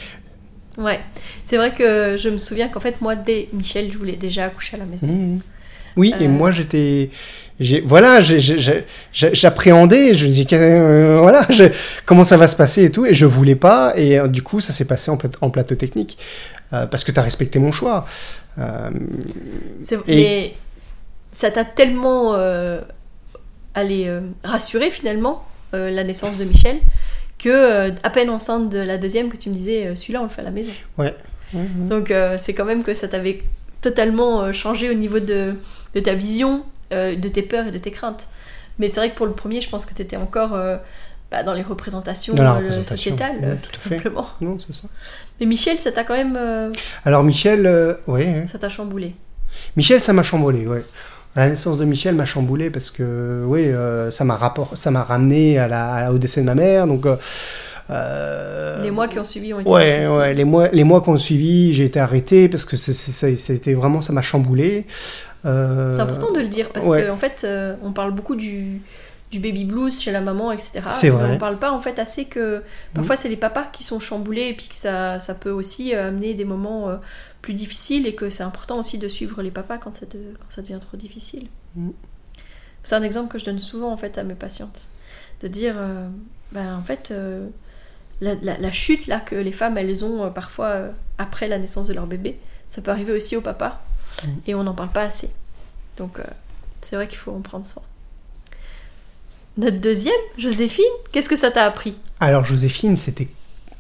Ouais, 0.78 0.98
c'est 1.44 1.56
vrai 1.56 1.72
que 1.74 2.16
je 2.18 2.28
me 2.30 2.38
souviens 2.38 2.68
qu'en 2.68 2.80
fait, 2.80 3.00
moi, 3.00 3.14
dès 3.16 3.48
Michel, 3.52 3.92
je 3.92 3.98
voulais 3.98 4.16
déjà 4.16 4.46
accoucher 4.46 4.76
à 4.76 4.78
la 4.78 4.86
maison. 4.86 5.06
Mhm. 5.08 5.40
Oui, 5.96 6.12
et 6.20 6.24
Euh. 6.24 6.28
moi 6.28 6.50
j'étais, 6.50 7.10
voilà, 7.84 8.20
j'appréhendais, 9.12 10.14
je 10.14 10.26
me 10.26 10.32
dis, 10.32 10.46
euh, 10.52 11.18
voilà, 11.20 11.46
je- 11.50 11.72
comment 12.04 12.24
ça 12.24 12.36
va 12.36 12.46
se 12.48 12.56
passer 12.56 12.84
et 12.84 12.90
tout, 12.90 13.06
et 13.06 13.12
je 13.12 13.26
voulais 13.26 13.54
pas, 13.54 13.92
et 13.96 14.18
euh, 14.18 14.26
du 14.28 14.42
coup 14.42 14.60
ça 14.60 14.72
s'est 14.72 14.84
passé 14.86 15.10
en, 15.10 15.16
plat- 15.16 15.30
en 15.40 15.50
plateau 15.50 15.74
technique, 15.76 16.18
euh, 16.72 16.86
parce 16.86 17.04
que 17.04 17.12
tu 17.12 17.20
as 17.20 17.22
respecté 17.22 17.58
mon 17.58 17.70
choix. 17.72 18.06
Et- 18.58 20.16
Mais 20.16 20.54
ça 21.32 21.50
t'a 21.50 21.64
tellement 21.64 22.34
allé 23.75 24.10
rassurer 24.45 24.90
finalement 24.90 25.45
la 25.73 26.04
naissance 26.04 26.38
de 26.38 26.45
Michel 26.45 26.76
que 27.38 27.90
à 28.02 28.10
peine 28.10 28.30
enceinte 28.30 28.69
de 28.71 28.78
la 28.78 28.97
deuxième 28.99 29.28
que 29.28 29.36
tu 29.36 29.49
me 29.50 29.54
disais 29.54 29.95
celui-là 29.97 30.21
on 30.21 30.25
le 30.25 30.28
fait 30.28 30.40
à 30.42 30.45
la 30.45 30.50
maison. 30.52 30.73
ouais. 30.99 31.14
Donc 31.52 32.12
c'est 32.38 32.54
quand 32.54 32.64
même 32.64 32.82
que 32.82 32.95
ça 32.95 33.06
t'avait 33.08 33.38
totalement 33.84 34.42
euh, 34.42 34.52
changé 34.52 34.90
au 34.90 34.94
niveau 34.94 35.20
de, 35.20 35.54
de 35.94 36.00
ta 36.00 36.14
vision, 36.14 36.64
euh, 36.92 37.14
de 37.14 37.28
tes 37.28 37.42
peurs 37.42 37.66
et 37.66 37.70
de 37.70 37.78
tes 37.78 37.90
craintes. 37.90 38.28
Mais 38.78 38.88
c'est 38.88 38.99
vrai 39.00 39.10
que 39.10 39.14
pour 39.16 39.26
le 39.26 39.32
premier, 39.32 39.60
je 39.60 39.68
pense 39.68 39.86
que 39.86 39.94
tu 39.94 40.02
étais 40.02 40.16
encore 40.16 40.54
euh, 40.54 40.76
bah, 41.30 41.42
dans 41.44 41.52
les 41.52 41.62
représentations 41.62 42.34
Dans 42.34 42.54
représentation, 42.56 42.97
sociétales, 42.97 43.58
tout 43.62 43.76
simplement. 43.76 44.26
Non, 44.40 44.58
c'est 44.58 44.75
ça. 44.75 44.88
Mais 45.38 45.47
Michel, 45.47 45.78
ça 45.78 45.92
t'a 45.92 46.02
quand 46.02 46.14
même 46.16 46.36
euh, 46.36 46.73
Alors 47.04 47.23
Michel, 47.23 47.97
ouais. 48.08 48.44
ça 48.47 48.58
t'a 48.58 48.68
chamboulé. 48.68 49.14
Michel, 49.76 50.00
ça 50.02 50.12
m'a 50.12 50.23
chamboulé, 50.25 50.66
ouais. 50.66 50.84
La 51.36 51.49
naissance 51.49 51.78
de 51.78 51.84
Michel 51.84 52.14
m'a 52.14 52.25
chamboulé 52.26 52.70
parce 52.70 52.90
que, 52.90 53.44
oui, 53.47 53.70
ça 54.12 54.25
m'a 54.25 54.36
rapport, 54.36 54.76
ça 54.76 54.90
m'a 54.90 55.02
ramené 55.04 55.58
à 55.58 55.68
la, 55.68 55.92
à- 56.06 56.10
au 56.12 56.18
décès 56.18 56.40
de 56.40 56.47
ma 56.47 56.54
mère, 56.54 56.86
donc. 56.86 57.06
Euh, 57.90 58.82
Les 58.82 58.90
mois 58.90 59.08
qui 59.08 59.18
ont 59.18 59.25
suivi 59.25 59.52
ont 59.54 59.60
été 59.60 59.70
Ouais, 59.70 59.99
difficiles. 60.00 60.18
ouais, 60.18 60.34
les 60.34 60.44
mois, 60.44 60.68
les 60.68 60.84
mois 60.84 61.00
qui 61.02 61.08
ont 61.10 61.18
suivi, 61.18 61.73
j'ai 61.73 61.84
été 61.84 62.00
arrêté 62.00 62.49
parce 62.49 62.64
que 62.64 62.76
c'était 62.76 63.75
vraiment, 63.75 64.00
ça 64.00 64.12
m'a 64.12 64.23
chamboulé. 64.23 64.86
Euh, 65.44 65.92
C'est 65.92 66.00
important 66.00 66.32
de 66.32 66.40
le 66.40 66.49
dire 66.49 66.70
parce 66.70 66.86
ouais. 66.86 67.06
qu'en 67.06 67.14
en 67.14 67.16
fait, 67.18 67.42
euh, 67.44 67.76
on 67.82 67.92
parle 67.92 68.12
beaucoup 68.12 68.34
du, 68.36 68.80
du 69.30 69.38
baby 69.40 69.64
blues 69.66 70.00
chez 70.00 70.10
la 70.12 70.23
maman, 70.23 70.50
etc. 70.52 70.80
C'est 70.90 71.10
vrai. 71.10 71.30
on 71.32 71.38
parle 71.38 71.58
pas 71.58 71.70
en 71.73 71.80
fait 71.80 71.99
assez 71.99 72.25
que 72.25 72.62
parfois 72.94 73.16
c'est 73.16 73.28
les 73.28 73.36
papas 73.36 73.66
qui 73.73 73.84
sont 73.84 74.00
chamboulés 74.00 74.49
et 74.49 74.54
puis 74.54 74.68
que 74.68 74.76
ça, 74.76 75.20
ça 75.20 75.34
peut 75.34 75.50
aussi 75.50 75.94
amener 75.94 76.32
des 76.34 76.47
moments 76.47 76.88
euh, 76.88 76.97
plus 77.42 77.52
difficiles 77.52 78.06
et 78.06 78.14
que 78.14 78.30
c'est 78.30 78.42
important 78.42 78.78
aussi 78.78 78.97
de 78.97 79.06
suivre 79.08 79.42
les 79.42 79.50
papas 79.50 79.76
quand 79.76 79.94
ça, 79.94 80.06
te- 80.06 80.16
quand 80.16 80.47
ça 80.49 80.62
devient 80.62 80.78
trop 80.80 80.97
difficile. 80.97 81.49
Mm. 81.76 81.90
C'est 82.82 82.94
un 82.94 83.02
exemple 83.02 83.30
que 83.30 83.38
je 83.38 83.44
donne 83.44 83.58
souvent 83.58 83.92
en 83.92 83.97
fait 83.99 84.16
à 84.16 84.25
mes 84.25 84.34
patientes. 84.34 84.82
De 85.40 85.49
dire, 85.49 85.75
euh, 85.76 86.06
ben, 86.52 86.76
en 86.76 86.82
fait, 86.82 87.08
euh, 87.10 87.47
la, 88.20 88.34
la- 88.42 88.58
la 88.58 88.72
chute 88.72 89.06
là 89.06 89.20
que 89.20 89.34
les 89.36 89.52
femmes 89.52 89.76
elles 89.78 90.04
ont 90.04 90.24
euh, 90.24 90.30
parfois 90.30 90.66
euh, 90.66 90.90
après 91.18 91.48
la 91.48 91.58
naissance 91.58 91.88
de 91.88 91.94
leur 91.94 92.06
bébé, 92.06 92.36
ça 92.68 92.80
peut 92.82 92.90
arriver 92.90 93.12
aussi 93.12 93.36
au 93.36 93.40
papa 93.40 93.80
Mm. 94.24 94.28
et 94.46 94.54
on 94.54 94.62
n'en 94.62 94.74
parle 94.74 94.90
pas 94.90 95.02
assez. 95.02 95.28
Donc 95.96 96.20
euh, 96.20 96.24
c'est 96.82 96.94
vrai 96.94 97.08
qu'il 97.08 97.18
faut 97.18 97.32
en 97.32 97.40
prendre 97.40 97.66
soin. 97.66 97.82
Notre 99.56 99.78
deuxième, 99.78 100.14
Joséphine, 100.38 100.84
qu'est-ce 101.12 101.28
que 101.28 101.36
ça 101.36 101.50
t'a 101.50 101.64
appris? 101.64 101.98
Alors 102.20 102.44
Joséphine, 102.44 102.96
c'était 102.96 103.28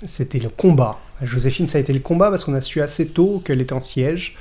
c'était 0.06 0.38
le 0.40 0.48
combat. 0.48 0.98
Joséphine, 1.22 1.66
ça 1.68 1.78
a 1.78 1.80
été 1.80 1.92
le 1.92 2.00
combat 2.00 2.30
parce 2.30 2.44
qu'on 2.44 2.54
a 2.54 2.60
su 2.60 2.82
assez 2.82 3.06
tôt 3.06 3.40
qu'elle 3.44 3.60
était 3.60 3.72
en 3.72 3.80
siège. 3.80 4.36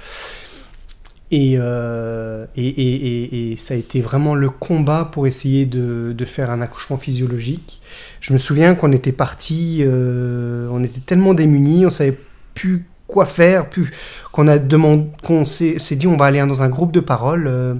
Et, 1.36 1.56
euh, 1.58 2.46
et, 2.56 2.68
et- 2.68 3.24
et- 3.26 3.52
et 3.54 3.58
ça 3.58 3.74
a 3.74 3.78
été 3.78 4.02
vraiment 4.02 4.36
le 4.36 4.52
combat 4.52 5.10
pour 5.12 5.26
essayer 5.26 5.66
de, 5.66 6.14
de 6.16 6.26
faire 6.26 6.52
un 6.52 6.62
accouchement 6.62 6.98
physiologique. 6.98 7.82
Je 8.22 8.34
me 8.34 8.38
souviens 8.38 8.76
qu'on 8.76 8.92
était 8.92 9.12
parti, 9.12 9.80
euh, 9.82 10.68
on 10.72 10.84
était 10.84 11.00
tellement 11.00 11.34
démunis, 11.34 11.88
on 11.88 11.90
savait 11.90 12.20
plus 12.54 12.86
quoi 13.08 13.26
faire, 13.26 13.68
plus 13.68 13.90
qu'on 14.32 14.48
a 14.48 14.60
demandé, 14.60 15.06
qu'on 15.24 15.46
s'est 15.48 15.78
dit 15.96 16.06
on 16.06 16.18
va 16.18 16.26
aller 16.26 16.40
dans 16.40 16.62
un 16.62 16.70
groupe 16.70 16.92
de 16.92 17.00
parole 17.00 17.48
euh, 17.48 17.74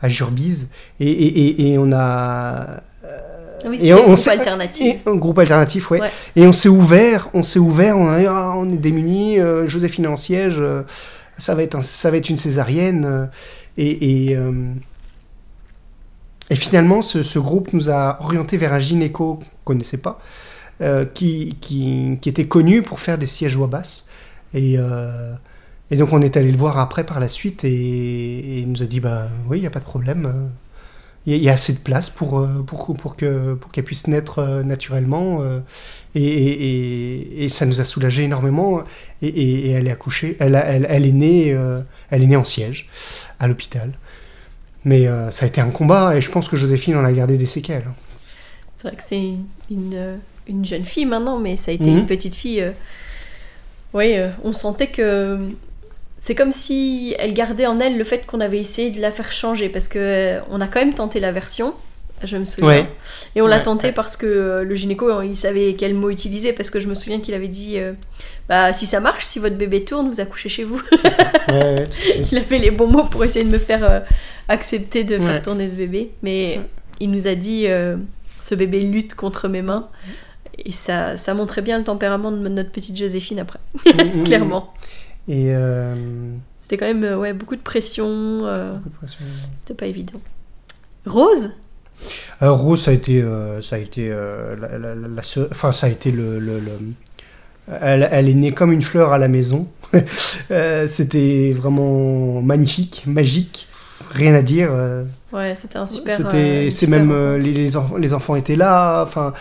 à 0.00 0.08
Jurbise 0.08 0.70
et, 0.98 1.76
on 1.78 1.92
a 1.92 2.80
Oui, 3.66 3.76
et 3.76 3.78
c'était 3.80 3.92
on- 3.92 3.98
un 3.98 4.02
groupe 4.04 4.16
s'est- 4.16 4.30
alternatif. 4.30 4.96
un 5.06 5.14
groupe 5.16 5.38
alternatif, 5.40 5.90
ouais. 5.90 6.00
Ouais. 6.00 6.10
Et 6.36 6.46
on 6.46 6.52
s'est 6.54 6.70
ouvert, 6.70 7.28
on 7.34 7.42
s'est 7.42 7.58
ouvert, 7.58 7.98
on 7.98 8.08
a 8.08 8.20
dit, 8.20 8.26
ah, 8.28 8.54
on 8.56 8.70
est 8.70 8.76
démunis, 8.78 9.38
Joséphine 9.66 10.04
est 10.04 10.08
en 10.08 10.16
siège, 10.16 10.62
ça, 11.38 11.54
va 11.54 11.62
être 11.62 11.82
ça 11.82 12.10
va 12.10 12.16
être 12.18 12.28
une 12.30 12.36
césarienne. 12.36 13.04
euh, 13.04 13.26
et, 13.78 14.36
euh, 14.36 14.52
et 16.50 16.56
finalement, 16.56 17.00
ce, 17.02 17.22
ce 17.22 17.38
groupe 17.38 17.72
nous 17.72 17.90
a 17.90 18.18
orienté 18.20 18.56
vers 18.56 18.72
un 18.72 18.78
gynéco 18.78 19.36
qu'on 19.36 19.44
connaissait 19.64 19.96
pas, 19.98 20.20
euh, 20.82 21.04
qui, 21.06 21.56
qui, 21.60 22.18
qui 22.20 22.28
était 22.28 22.46
connu 22.46 22.82
pour 22.82 23.00
faire 23.00 23.18
des 23.18 23.26
sièges 23.26 23.56
voix 23.56 23.66
basse. 23.68 24.08
Et, 24.54 24.76
et 25.90 25.96
donc 25.96 26.12
on 26.12 26.22
est 26.22 26.36
allé 26.36 26.52
le 26.52 26.58
voir 26.58 26.78
après 26.78 27.04
par 27.04 27.20
la 27.20 27.28
suite 27.28 27.64
et, 27.64 28.60
il 28.60 28.70
nous 28.70 28.82
a 28.82 28.86
dit, 28.86 29.00
bah 29.00 29.28
oui, 29.48 29.58
il 29.58 29.60
n'y 29.62 29.66
a 29.66 29.70
pas 29.70 29.80
de 29.80 29.84
problème. 29.84 30.50
il 31.26 31.36
y, 31.36 31.48
a- 31.48 31.52
assez 31.52 31.72
de 31.72 31.78
place 31.78 32.10
pour, 32.10 32.46
pour, 32.66 32.94
pour 32.96 33.16
que 33.16 33.54
pour 33.54 33.72
qu'elle 33.72 33.84
puisse 33.84 34.06
naître 34.08 34.62
naturellement 34.64 35.40
et, 36.14 36.22
et, 36.22 36.52
et- 37.40 37.44
et 37.44 37.48
ça 37.48 37.66
nous 37.66 37.80
a 37.80 37.84
soulagé 37.84 38.24
énormément 38.24 38.82
et, 39.22 39.70
elle 39.70 39.86
est 39.88 39.90
accouchée 39.90 40.36
elle, 40.40 40.54
a- 40.54 40.64
elle, 40.64 40.86
elle 40.88 41.06
est 41.06 41.12
née 41.12 41.52
euh, 41.52 41.80
elle 42.10 42.22
est 42.22 42.26
née 42.26 42.36
en 42.36 42.44
siège 42.44 42.88
à 43.38 43.46
l'hôpital 43.48 43.92
mais 44.84 45.06
euh, 45.08 45.30
ça 45.30 45.44
a 45.44 45.48
été 45.48 45.60
un 45.60 45.70
combat 45.70 46.16
et 46.16 46.20
je 46.20 46.30
pense 46.30 46.48
que 46.48 46.56
Joséphine 46.56 46.96
en 46.96 47.04
a 47.04 47.12
gardé 47.12 47.36
des 47.38 47.46
séquelles 47.46 47.86
C'est 48.76 48.88
vrai 48.88 48.96
que 48.96 49.02
c'est 49.06 49.16
une, 49.18 49.44
une, 49.70 50.18
une 50.46 50.64
jeune 50.64 50.84
fille 50.84 51.06
maintenant, 51.06 51.38
mais 51.38 51.56
ça 51.56 51.70
a 51.70 51.74
été 51.74 51.90
Mhm. 51.90 51.98
une 52.00 52.06
petite 52.06 52.34
fille. 52.34 52.60
euh, 52.60 52.72
Oui, 53.94 54.16
euh, 54.16 54.28
on 54.42 54.52
sentait 54.52 54.88
que 54.88 55.38
c'est 56.18 56.34
comme 56.34 56.52
si 56.52 57.14
elle 57.18 57.32
gardait 57.34 57.66
en 57.66 57.78
elle 57.80 57.96
le 57.96 58.04
fait 58.04 58.26
qu'on 58.26 58.40
avait 58.40 58.58
essayé 58.58 58.90
de 58.90 59.00
la 59.00 59.10
faire 59.10 59.30
changer, 59.32 59.68
parce 59.68 59.88
que 59.88 59.98
euh, 59.98 60.40
on 60.50 60.60
a 60.60 60.66
quand 60.68 60.80
même 60.80 60.94
tenté 60.94 61.18
la 61.20 61.32
version 61.32 61.74
Je 62.22 62.36
me 62.36 62.44
souviens. 62.44 62.66
Ouais. 62.68 62.86
Et 63.34 63.42
on 63.42 63.46
l'a 63.46 63.58
tenté 63.60 63.88
ouais. 63.88 63.92
parce 63.92 64.16
que 64.16 64.26
euh, 64.26 64.64
le 64.64 64.74
gynéco, 64.74 65.10
hein, 65.10 65.24
il 65.24 65.34
savait 65.36 65.74
quel 65.76 65.94
mot 65.94 66.08
utiliser. 66.10 66.52
Parce 66.52 66.70
que 66.70 66.80
je 66.80 66.86
me 66.88 66.94
souviens 66.94 67.20
qu'il 67.20 67.34
avait 67.34 67.48
dit 67.48 67.78
euh, 67.78 67.92
bah, 68.48 68.72
si 68.72 68.86
ça 68.86 69.00
marche, 69.00 69.24
si 69.24 69.38
votre 69.40 69.56
bébé 69.56 69.84
tourne, 69.84 70.08
vous 70.08 70.20
accouchez 70.20 70.48
chez 70.48 70.64
vous. 70.64 70.80
Il 72.32 72.38
avait 72.38 72.58
les 72.58 72.70
bons 72.70 72.86
mots 72.86 73.04
pour 73.04 73.24
essayer 73.24 73.44
de 73.44 73.50
me 73.50 73.58
faire 73.58 73.84
euh, 73.84 74.00
accepter 74.48 75.04
de 75.04 75.16
Ouais. 75.16 75.20
faire 75.26 75.42
tourner 75.42 75.68
ce 75.68 75.76
bébé. 75.76 76.12
Mais 76.22 76.58
Ouais. 76.58 76.64
il 77.00 77.10
nous 77.10 77.26
a 77.28 77.34
dit 77.34 77.66
euh, 77.66 77.96
ce 78.40 78.54
bébé 78.54 78.80
lutte 78.80 79.14
contre 79.14 79.48
mes 79.48 79.62
mains. 79.62 79.88
Et 80.64 80.72
ça, 80.72 81.16
ça 81.16 81.34
montrait 81.34 81.62
bien 81.62 81.78
le 81.78 81.84
tempérament 81.84 82.30
de 82.30 82.48
notre 82.48 82.70
petite 82.70 82.96
Joséphine 82.96 83.40
après, 83.40 83.58
Mm, 83.86 84.20
mm, 84.20 84.22
clairement. 84.24 84.72
Et 85.28 85.48
euh, 85.52 85.94
C'était 86.58 86.76
quand 86.76 86.86
même 86.86 87.02
euh, 87.04 87.16
ouais, 87.18 87.32
beaucoup 87.32 87.56
de 87.56 87.60
pression. 87.62 88.06
euh, 88.08 88.74
beaucoup 88.74 88.88
de 88.90 88.94
pression. 88.96 89.18
C'était 89.56 89.74
pas 89.74 89.86
évident. 89.86 90.20
Rose? 91.06 91.50
Euh, 92.42 92.50
Rose, 92.52 92.82
ça 92.82 92.90
a 92.90 92.94
été, 92.94 93.22
enfin, 95.50 95.72
ça 95.72 95.86
a 95.86 95.90
été 95.90 96.10
le, 96.10 96.38
le- 96.38 96.60
le- 96.60 96.92
Elle, 97.80 98.08
elle 98.12 98.28
est 98.28 98.34
née 98.34 98.52
comme 98.52 98.72
une 98.72 98.82
fleur 98.82 99.12
à 99.12 99.18
la 99.18 99.28
maison. 99.28 99.66
Euh, 100.50 100.88
C'était 100.88 101.52
vraiment 101.56 102.42
magnifique, 102.42 103.04
magique, 103.06 103.68
rien 104.14 104.34
à 104.34 104.42
dire. 104.42 104.68
euh, 104.72 105.04
Ouais, 105.32 105.54
c'était 105.56 105.76
un 105.78 105.86
super. 105.86 106.14
C'était, 106.14 106.36
euh, 106.36 106.70
c'est 106.70 106.86
même 106.86 107.10
euh, 107.10 107.38
les, 107.38 107.52
les, 107.52 107.76
enf- 107.76 107.98
les 107.98 108.12
enfants 108.14 108.36
étaient 108.36 108.56
là. 108.56 109.02
Enfin, 109.02 109.32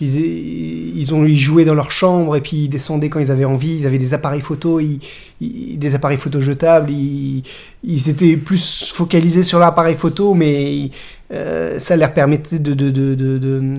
ils, 0.00 0.96
ils 0.98 1.14
ont 1.14 1.24
ils 1.24 1.38
jouaient 1.38 1.64
dans 1.64 1.74
leur 1.74 1.90
chambre 1.92 2.34
et 2.36 2.40
puis 2.40 2.64
ils 2.64 2.68
descendaient 2.68 3.08
quand 3.08 3.20
ils 3.20 3.30
avaient 3.30 3.44
envie. 3.44 3.76
Ils 3.80 3.86
avaient 3.86 3.98
des 3.98 4.14
appareils 4.14 4.40
photo, 4.40 4.80
ils, 4.80 4.98
ils- 5.40 5.78
des 5.78 5.94
appareils 5.94 6.18
photo 6.18 6.40
jetables. 6.40 6.90
Ils, 6.90 7.42
ils 7.84 8.08
étaient 8.08 8.36
plus 8.36 8.90
focalisés 8.92 9.42
sur 9.42 9.58
l'appareil 9.58 9.96
photo, 9.96 10.34
mais 10.34 10.90
euh, 11.32 11.78
ça 11.78 11.96
leur 11.96 12.12
permettait 12.14 12.58
de, 12.58 12.72
de, 12.74 12.90
de, 12.90 13.14
de- 13.14 13.74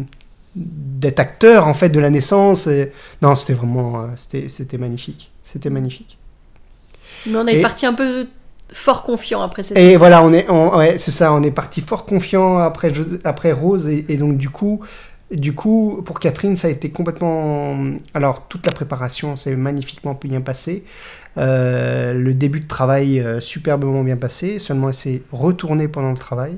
d'être 0.56 1.20
acteurs 1.20 1.68
en 1.68 1.74
fait 1.74 1.90
de 1.90 2.00
la 2.00 2.10
naissance. 2.12 2.68
Et- 2.68 2.92
Non, 3.22 3.36
c'était 3.36 3.54
vraiment, 3.54 4.08
c'était, 4.16 4.48
c'était 4.50 4.78
magnifique. 4.78 5.32
C'était 5.42 5.70
magnifique. 5.72 6.18
Mais 7.26 7.38
on 7.38 7.48
est 7.48 7.58
Et- 7.58 7.62
parti 7.62 7.86
un 7.86 7.94
peu 7.94 8.28
fort 8.74 9.04
confiant 9.04 9.42
après 9.42 9.64
cette 9.64 9.78
Et 9.78 9.96
voilà, 9.96 10.24
on 10.24 10.34
est, 10.34 10.50
on- 10.50 10.76
ouais, 10.78 10.98
c'est 10.98 11.12
ça, 11.12 11.32
on 11.34 11.42
est 11.44 11.52
parti 11.52 11.80
fort 11.82 12.06
confiant 12.06 12.58
après, 12.58 12.92
après 13.24 13.52
Rose, 13.54 13.88
et, 13.88 14.06
et 14.10 14.18
donc 14.18 14.38
du 14.38 14.50
coup, 14.50 14.82
du 15.32 15.54
coup, 15.54 16.02
pour 16.06 16.20
Catherine, 16.20 16.56
ça 16.56 16.68
a 16.68 16.72
été 16.72 16.90
complètement. 16.92 17.76
Alors, 18.14 18.48
toute 18.48 18.66
la 18.68 18.72
préparation 18.72 19.36
s'est 19.36 19.56
magnifiquement 19.56 20.18
bien 20.22 20.42
passée. 20.42 20.84
Euh, 21.38 22.14
le 22.14 22.34
début 22.36 22.60
de 22.60 22.68
travail 22.68 23.20
euh, 23.20 23.40
superbement 23.40 24.04
bien 24.04 24.18
passé. 24.18 24.60
Seulement, 24.60 24.90
elle 24.90 24.94
s'est 24.94 25.24
retournée 25.32 25.88
pendant 25.88 26.12
le 26.12 26.18
travail. 26.18 26.58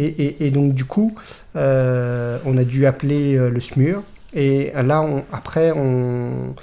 Et, 0.00 0.06
et- 0.06 0.46
et 0.46 0.50
donc, 0.50 0.74
du 0.74 0.84
coup, 0.84 1.14
euh, 1.54 2.38
on 2.44 2.56
a 2.58 2.64
dû 2.64 2.86
appeler 2.86 3.36
le 3.36 3.60
SMUR. 3.60 4.02
Et 4.34 4.72
là, 4.74 5.00
on- 5.02 5.24
après, 5.32 5.70
on, 5.72 6.54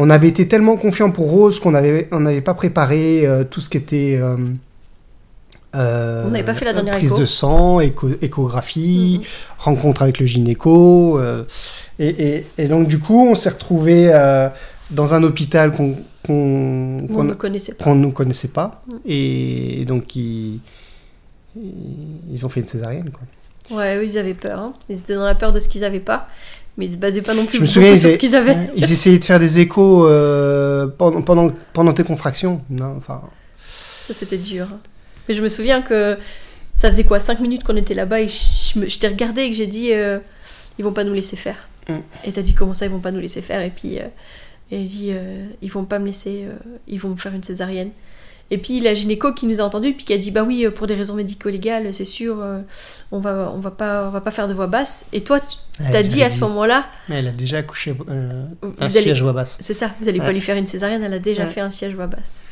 on 0.00 0.10
avait 0.10 0.28
été 0.28 0.48
tellement 0.48 0.76
confiant 0.76 1.10
pour 1.10 1.30
Rose 1.30 1.58
qu'on 1.60 1.72
n'avait 1.72 2.08
on 2.10 2.20
n'avait 2.20 2.40
pas 2.40 2.54
préparé 2.54 3.26
euh, 3.26 3.44
tout 3.44 3.60
ce 3.60 3.68
qui 3.68 3.76
était. 3.76 4.18
euh, 4.20 4.36
euh, 5.76 6.24
On 6.26 6.30
n'avait 6.30 6.44
pas 6.44 6.54
fait 6.54 6.64
la 6.64 6.72
dernière 6.72 6.94
prise 6.96 7.12
écho. 7.12 7.20
de 7.20 7.24
sang, 7.26 7.80
écho- 7.80 8.16
échographie, 8.22 9.18
Mhm. 9.20 9.26
rencontre 9.58 10.02
avec 10.02 10.18
le 10.18 10.26
gynéco. 10.26 11.20
et, 11.98 12.08
et- 12.08 12.46
et 12.58 12.66
donc, 12.66 12.88
du 12.88 12.98
coup, 12.98 13.28
on 13.28 13.34
s'est 13.34 13.50
retrouvé 13.50 14.08
dans 14.90 15.14
un 15.14 15.22
hôpital 15.22 15.70
qu'on 15.72 15.96
qu'on 16.26 16.98
On 17.02 17.06
qu'on- 17.14 17.24
ne 17.24 17.32
connaissait 17.34 17.74
pas. 17.74 17.94
ne 17.94 18.10
connaissait 18.10 18.48
pas. 18.48 18.82
Mhm. 18.92 18.98
Et 19.06 19.84
donc, 19.86 20.14
ils, 20.16 20.60
ils 22.32 22.44
ont 22.44 22.48
fait 22.48 22.60
une 22.60 22.66
césarienne. 22.66 23.10
Quoi. 23.10 23.78
Ouais, 23.78 23.96
eux, 23.96 24.04
ils 24.04 24.18
avaient 24.18 24.34
peur. 24.34 24.60
hein. 24.60 24.72
Ils 24.88 24.98
étaient 24.98 25.14
dans 25.14 25.24
la 25.24 25.34
peur 25.34 25.52
de 25.52 25.58
ce 25.60 25.68
qu'ils 25.68 25.84
avaient 25.84 26.00
pas. 26.00 26.26
Mais 26.76 26.86
ils 26.86 26.92
se 26.92 26.96
basaient 26.96 27.22
pas 27.22 27.34
non 27.34 27.46
plus 27.46 27.56
Je 27.56 27.62
me 27.62 27.66
souviens, 27.66 27.96
sur 27.96 28.10
ce 28.10 28.18
qu'ils 28.18 28.34
avaient. 28.34 28.70
ils 28.76 28.90
essayaient 28.90 29.18
de 29.18 29.24
faire 29.24 29.38
des 29.40 29.58
échos 29.60 30.06
euh, 30.06 30.86
pendant, 30.86 31.22
pendant, 31.22 31.52
pendant 31.72 31.92
tes 31.92 32.04
contractions. 32.04 32.62
Non, 32.70 32.94
enfin, 32.96 33.22
Ça, 33.58 34.14
c'était 34.14 34.38
dur. 34.38 34.66
hein. 34.72 34.80
Mais 35.28 35.34
je 35.34 35.42
me 35.42 35.48
souviens 35.48 35.82
que 35.82 36.16
ça 36.74 36.90
faisait 36.90 37.04
quoi 37.04 37.20
5 37.20 37.40
minutes 37.40 37.62
qu'on 37.62 37.76
était 37.76 37.94
là-bas 37.94 38.20
et 38.22 38.28
je, 38.28 38.98
t'ai 38.98 39.08
regardé 39.08 39.42
et 39.42 39.50
que 39.50 39.56
j'ai 39.56 39.66
dit 39.66 39.92
euh, 39.92 40.18
ils 40.78 40.84
vont 40.84 40.92
pas 40.92 41.04
nous 41.04 41.12
laisser 41.12 41.36
faire. 41.36 41.68
Mm. 41.88 41.94
Et 42.24 42.32
t'as 42.32 42.42
dit 42.42 42.54
comment 42.54 42.74
ça 42.74 42.86
ils 42.86 42.90
vont 42.90 43.00
pas 43.00 43.10
nous 43.10 43.20
laisser 43.20 43.42
faire? 43.42 43.62
Et 43.62 43.70
puis 43.70 43.98
euh, 43.98 44.06
et 44.70 44.80
elle 44.80 44.86
dit 44.86 45.10
euh, 45.10 45.46
ils 45.62 45.70
vont 45.70 45.84
pas 45.84 45.98
me 45.98 46.06
laisser 46.06 46.44
euh, 46.46 46.54
ils 46.88 46.98
vont 46.98 47.10
me 47.10 47.16
faire 47.16 47.34
une 47.34 47.42
césarienne. 47.42 47.90
Et 48.52 48.58
puis 48.58 48.80
la 48.80 48.94
gynéco 48.94 49.32
qui 49.32 49.46
nous 49.46 49.60
a 49.60 49.64
entendu 49.64 49.92
puis 49.94 50.04
qui 50.04 50.12
a 50.12 50.18
dit 50.18 50.30
bah 50.32 50.42
oui 50.42 50.66
euh, 50.66 50.70
pour 50.72 50.86
des 50.88 50.94
raisons 50.96 51.14
médico-légales 51.14 51.94
c'est 51.94 52.04
sûr 52.04 52.40
euh, 52.40 52.60
on 53.12 53.20
va 53.20 53.52
on 53.54 53.60
va 53.60 53.70
pas 53.70 54.06
on 54.08 54.10
va 54.10 54.20
pas 54.20 54.32
faire 54.32 54.48
de 54.48 54.54
voix 54.54 54.66
basse 54.66 55.04
et 55.12 55.20
toi 55.22 55.38
tu 55.38 55.56
elle 55.78 55.90
t'as 55.92 55.98
a 56.00 56.02
dit 56.02 56.22
à 56.24 56.30
ce 56.30 56.40
moment-là 56.40 56.86
Mais 57.08 57.20
elle 57.20 57.28
a 57.28 57.30
déjà 57.32 57.58
accouché 57.58 57.94
euh, 58.08 58.44
un 58.62 58.72
allez- 58.86 58.90
siège 58.90 59.22
voix 59.22 59.32
basse. 59.32 59.56
c'est 59.60 59.72
ça, 59.74 59.92
vous 60.00 60.08
allez 60.08 60.18
pas 60.18 60.26
Ouais. 60.26 60.32
lui 60.32 60.40
faire 60.40 60.56
une 60.56 60.66
césarienne, 60.66 61.02
elle 61.04 61.14
a 61.14 61.18
déjà 61.20 61.44
Ouais. 61.44 61.48
fait 61.48 61.60
un 61.60 61.70
siège 61.70 61.94
voix 61.94 62.08
basse. 62.08 62.42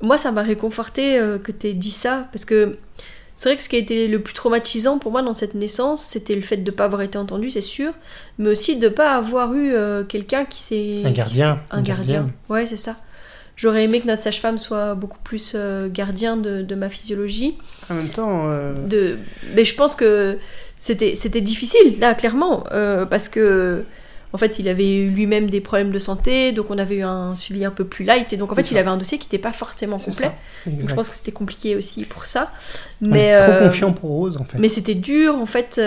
Moi, 0.00 0.16
ça 0.16 0.30
m'a 0.30 0.42
réconforté 0.42 1.18
euh, 1.18 1.38
que 1.38 1.50
tu 1.50 1.66
aies 1.68 1.72
dit 1.74 1.90
ça, 1.90 2.28
parce 2.32 2.44
que 2.44 2.78
c'est 3.36 3.48
vrai 3.48 3.56
que 3.56 3.62
ce 3.62 3.68
qui 3.68 3.74
a 3.76 3.80
été 3.80 4.06
le 4.06 4.20
plus 4.22 4.34
traumatisant 4.34 4.98
pour 4.98 5.10
moi 5.10 5.22
dans 5.22 5.34
cette 5.34 5.54
naissance, 5.54 6.02
c'était 6.04 6.36
le 6.36 6.40
fait 6.42 6.58
de 6.58 6.70
ne 6.70 6.76
pas 6.76 6.84
avoir 6.84 7.02
été 7.02 7.18
entendu, 7.18 7.50
c'est 7.50 7.60
sûr, 7.60 7.92
mais 8.38 8.50
aussi 8.50 8.76
de 8.76 8.84
ne 8.88 8.92
pas 8.92 9.16
avoir 9.16 9.54
eu 9.54 9.72
euh, 9.72 10.04
quelqu'un 10.04 10.44
qui 10.44 10.58
s'est... 10.60 11.02
Un 11.04 11.10
gardien, 11.10 11.60
un 11.72 11.82
gardien. 11.82 11.94
gardien. 12.20 12.30
Ouais, 12.48 12.66
c'est 12.66 12.76
ça. 12.76 12.96
J'aurais 13.58 13.84
aimé 13.84 14.00
que 14.00 14.06
notre 14.06 14.22
sage-femme 14.22 14.56
soit 14.56 14.94
beaucoup 14.94 15.18
plus 15.24 15.52
euh, 15.56 15.88
gardien 15.88 16.36
de, 16.36 16.62
de 16.62 16.74
ma 16.76 16.88
physiologie. 16.88 17.58
En 17.90 17.94
même 17.94 18.08
temps, 18.08 18.48
euh, 18.48 18.72
De... 18.86 19.18
Mais 19.54 19.64
je 19.64 19.74
pense 19.74 19.96
que 19.96 20.38
c'était 20.78 21.40
difficile, 21.40 21.98
là, 21.98 22.14
clairement, 22.14 22.64
euh, 22.70 23.04
parce 23.04 23.28
que 23.28 23.84
en 24.32 24.38
fait, 24.38 24.58
il 24.60 24.68
avait 24.68 24.94
eu 24.94 25.10
lui-même 25.10 25.50
des 25.50 25.60
problèmes 25.60 25.90
de 25.90 25.98
santé, 25.98 26.52
donc 26.52 26.70
on 26.70 26.78
avait 26.78 26.96
eu 26.96 27.02
un 27.02 27.34
suivi 27.34 27.64
un 27.64 27.70
peu 27.70 27.84
plus 27.84 28.04
light, 28.04 28.32
et 28.32 28.36
donc 28.36 28.52
en 28.52 28.54
fait, 28.54 28.62
ça. 28.62 28.74
il 28.74 28.78
avait 28.78 28.90
un 28.90 28.98
dossier 28.98 29.18
qui 29.18 29.24
n'était 29.24 29.38
pas 29.38 29.52
forcément 29.52 29.98
complet. 29.98 30.30
Donc 30.66 30.88
je 30.88 30.94
pense 30.94 31.08
que 31.08 31.16
c'était 31.16 31.32
compliqué 31.32 31.74
aussi 31.74 32.04
pour 32.04 32.26
ça. 32.26 32.52
On 33.02 33.08
Mais, 33.08 33.28
est 33.28 33.42
trop 33.42 33.52
euh, 33.52 33.64
confiant 33.64 33.92
pour 33.92 34.10
Rose, 34.10 34.36
en 34.36 34.44
fait. 34.44 34.58
mais 34.58 34.68
c'était 34.68 34.94
dur, 34.94 35.34
en 35.34 35.46
fait. 35.46 35.80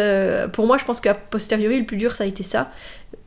pour 0.52 0.68
moi, 0.68 0.78
je 0.78 0.84
pense 0.84 1.00
qu'à 1.00 1.14
posteriori, 1.14 1.80
le 1.80 1.86
plus 1.86 1.98
dur, 1.98 2.16
ça 2.16 2.26
a 2.26 2.28
été 2.28 2.44
ça. 2.44 2.72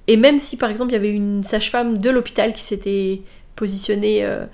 Et 0.06 0.18
même 0.18 0.38
si, 0.38 0.58
par 0.58 0.68
exemple, 0.68 0.90
il 0.90 0.96
y 0.96 0.98
avait 0.98 1.12
une 1.12 1.42
sage-femme 1.42 1.96
de 1.96 2.10
l'hôpital 2.10 2.52
qui 2.52 2.62
s'était 2.62 3.22
positionnée 3.56 4.24
euh, 4.24 4.44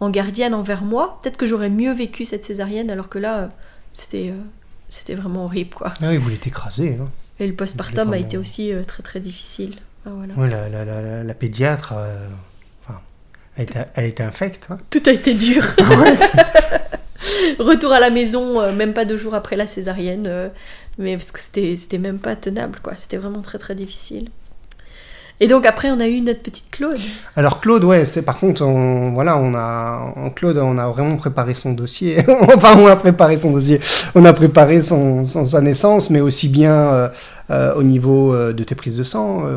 en 0.00 0.10
gardienne 0.10 0.54
envers 0.54 0.82
moi, 0.82 1.18
peut-être 1.22 1.36
que 1.36 1.46
j'aurais 1.46 1.70
mieux 1.70 1.92
vécu 1.92 2.24
cette 2.24 2.44
césarienne, 2.44 2.90
alors 2.90 3.08
que 3.08 3.18
là, 3.18 3.38
euh, 3.38 3.46
c'était 3.92 4.30
euh, 4.30 4.40
c'était 4.88 5.14
vraiment 5.14 5.44
horrible, 5.44 5.74
quoi. 5.74 5.92
Ah, 6.00 6.12
il 6.12 6.18
voulait 6.18 6.36
t'écraser. 6.36 6.96
Hein. 7.00 7.08
Et 7.40 7.46
le 7.46 7.54
postpartum 7.54 8.12
a 8.12 8.18
été 8.18 8.36
aussi 8.38 8.72
très 8.86 9.02
très 9.02 9.20
difficile. 9.20 9.76
Ah, 10.06 10.10
voilà. 10.14 10.34
Ouais, 10.34 10.48
la, 10.48 10.68
la, 10.68 10.84
la, 10.84 11.22
la- 11.24 11.34
pédiatre, 11.34 11.92
enfin, 12.84 13.00
elle 13.56 13.64
était, 13.64 13.84
elle 13.94 14.04
était 14.06 14.22
infecte. 14.22 14.68
hein. 14.70 14.78
Tout 14.90 15.02
a 15.06 15.12
été 15.12 15.34
dur. 15.34 15.62
Ah 15.78 16.00
ouais, 16.00 16.14
Retour 17.58 17.92
à 17.92 18.00
la 18.00 18.10
maison, 18.10 18.72
même 18.72 18.94
pas 18.94 19.04
deux 19.04 19.16
jours 19.16 19.34
après 19.34 19.56
la 19.56 19.66
césarienne, 19.66 20.50
mais 20.98 21.16
parce 21.16 21.32
que 21.32 21.40
c'était 21.40 21.76
c'était 21.76 21.98
même 21.98 22.18
pas 22.18 22.36
tenable, 22.36 22.78
quoi. 22.82 22.94
C'était 22.96 23.16
vraiment 23.16 23.42
très 23.42 23.58
très 23.58 23.74
difficile. 23.74 24.30
Et 25.40 25.46
donc 25.46 25.66
après, 25.66 25.90
on 25.90 26.00
a 26.00 26.08
eu 26.08 26.20
notre 26.20 26.42
petite 26.42 26.66
Claude. 26.72 26.98
Alors 27.36 27.60
Claude, 27.60 27.84
ouais, 27.84 28.04
c'est 28.04 28.22
par 28.22 28.38
contre, 28.38 28.62
on, 28.64 29.12
voilà, 29.12 29.36
on 29.38 29.54
a, 29.54 30.12
en 30.16 30.30
Claude, 30.30 30.58
on 30.58 30.76
a 30.78 30.88
vraiment 30.88 31.16
préparé 31.16 31.54
son 31.54 31.72
dossier. 31.72 32.24
enfin, 32.54 32.76
on 32.76 32.86
a 32.88 32.96
préparé 32.96 33.36
son 33.36 33.52
dossier. 33.52 33.78
On 34.16 34.24
a 34.24 34.32
préparé 34.32 34.82
son, 34.82 35.22
son- 35.24 35.46
sa 35.46 35.60
naissance, 35.60 36.10
mais 36.10 36.20
aussi 36.20 36.48
bien 36.48 36.72
euh, 36.74 37.08
euh, 37.50 37.74
au 37.74 37.84
niveau 37.84 38.34
euh, 38.34 38.52
de 38.52 38.64
tes 38.64 38.74
prises 38.74 38.96
de 38.96 39.04
sang. 39.04 39.44
euh, 39.46 39.56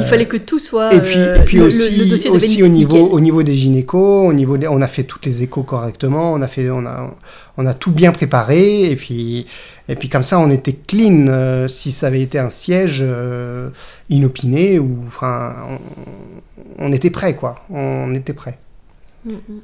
Il 0.00 0.04
fallait 0.06 0.26
que 0.28 0.36
tout 0.36 0.60
soit. 0.60 0.94
Et 0.94 1.00
puis, 1.02 1.18
euh, 1.18 1.36
et 1.40 1.44
puis 1.44 1.56
le, 1.56 1.62
le- 1.64 1.66
aussi, 1.68 1.96
le 1.96 2.06
dossier 2.06 2.30
aussi 2.30 2.62
au, 2.62 2.68
niveau, 2.68 2.96
nickel. 2.98 3.12
au 3.12 3.18
niveau 3.20 3.42
des 3.42 3.54
gynécos, 3.54 4.28
au 4.28 4.32
niveau 4.32 4.56
des- 4.56 4.68
on 4.68 4.80
a 4.80 4.86
fait 4.86 5.02
toutes 5.04 5.26
les 5.26 5.42
échos 5.42 5.64
correctement, 5.64 6.32
on 6.32 6.40
a, 6.40 6.46
fait, 6.46 6.70
on, 6.70 6.86
a, 6.86 7.12
on 7.56 7.66
a 7.66 7.74
tout 7.74 7.90
bien 7.90 8.12
préparé, 8.12 8.84
et 8.90 8.94
puis, 8.96 9.46
et 9.88 9.96
puis 9.96 10.08
comme 10.08 10.22
ça 10.22 10.38
on 10.38 10.50
était 10.50 10.72
clean. 10.74 11.26
euh, 11.28 11.66
si 11.66 11.90
ça 11.90 12.06
avait 12.06 12.20
été 12.22 12.38
un 12.38 12.48
siège 12.50 13.00
euh, 13.04 13.70
inopiné, 14.08 14.78
ou, 14.78 14.98
enfin, 15.06 15.56
on, 16.78 16.86
on 16.86 16.92
était 16.92 17.10
prêt, 17.10 17.34
quoi. 17.34 17.56
On 17.68 18.14
était 18.14 18.34
prêt. 18.34 18.58
Mm, 19.24 19.30
mm. 19.32 19.60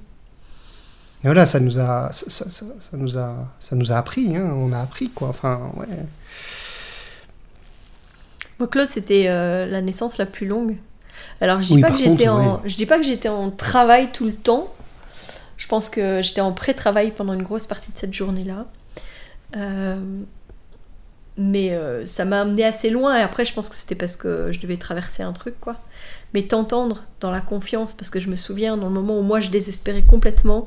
Et 1.25 1.27
voilà, 1.27 1.47
ça 1.47 1.59
nous 1.61 1.79
a, 1.79 2.11
ça, 2.13 2.25
ça- 2.29 2.49
ça- 2.51 2.65
ça 2.79 2.97
nous 2.97 3.19
a, 3.19 3.35
ça 3.61 3.75
nous 3.77 3.93
a 3.93 3.97
appris, 3.97 4.37
hein, 4.37 4.53
on 4.57 4.73
a 4.73 4.79
appris, 4.81 5.11
quoi. 5.11 5.29
Enfin, 5.29 5.61
ouais. 5.77 5.87
Moi, 8.59 8.69
Claude, 8.69 8.89
c'était 8.89 9.27
euh, 9.29 9.67
la 9.67 9.81
naissance 9.81 10.19
la 10.19 10.27
plus 10.27 10.47
longue. 10.47 10.77
Alors, 11.41 11.61
je 11.61 11.69
dis 11.69 11.75
Oui, 11.77 11.81
pas 11.81 11.89
par 11.89 11.97
que 11.97 12.03
j'étais 12.03 12.27
contre, 12.27 12.41
en, 12.41 12.63
je 12.65 12.77
dis 12.77 12.87
pas 12.87 12.97
que 12.97 13.05
j'étais 13.05 13.29
en 13.29 13.51
travail 13.51 14.09
tout 14.13 14.27
le 14.27 14.35
temps. 14.35 14.73
Je 15.57 15.67
pense 15.67 15.89
que 15.89 16.23
j'étais 16.23 16.41
en 16.41 16.53
pré-travail 16.53 17.13
pendant 17.13 17.33
une 17.33 17.43
grosse 17.43 17.67
partie 17.67 17.93
de 17.93 17.99
cette 17.99 18.15
journée-là. 18.15 18.67
Euh, 19.57 20.01
mais 21.39 21.71
euh, 21.73 22.05
ça 22.07 22.25
m'a 22.25 22.41
amené 22.43 22.65
assez 22.65 22.91
loin. 22.91 23.17
Et 23.17 23.23
après, 23.23 23.45
je 23.45 23.55
pense 23.55 23.69
que 23.69 23.77
c'était 23.77 23.95
parce 23.95 24.17
que 24.17 24.51
je 24.51 24.61
devais 24.61 24.77
traverser 24.77 25.23
un 25.23 25.33
truc, 25.33 25.55
quoi. 25.61 25.77
Mais 26.35 26.43
t'entendre 26.43 27.05
dans 27.21 27.31
la 27.31 27.41
confiance, 27.41 27.95
parce 27.95 28.11
que 28.11 28.21
je 28.21 28.29
me 28.29 28.37
souviens 28.37 28.77
dans 28.77 28.89
le 28.89 28.93
moment 28.93 29.19
où 29.19 29.23
moi 29.23 29.41
je 29.41 29.49
désespérais 29.49 30.03
complètement, 30.07 30.67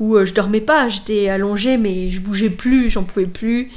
où 0.00 0.16
euh, 0.16 0.24
je 0.24 0.34
dormais 0.34 0.60
pas, 0.60 0.88
j'étais 0.88 1.28
allongée, 1.28 1.76
mais 1.76 2.10
je 2.10 2.20
bougeais 2.20 2.50
plus, 2.50 2.90
j'en 2.90 3.04
pouvais 3.04 3.26
plus. 3.26 3.70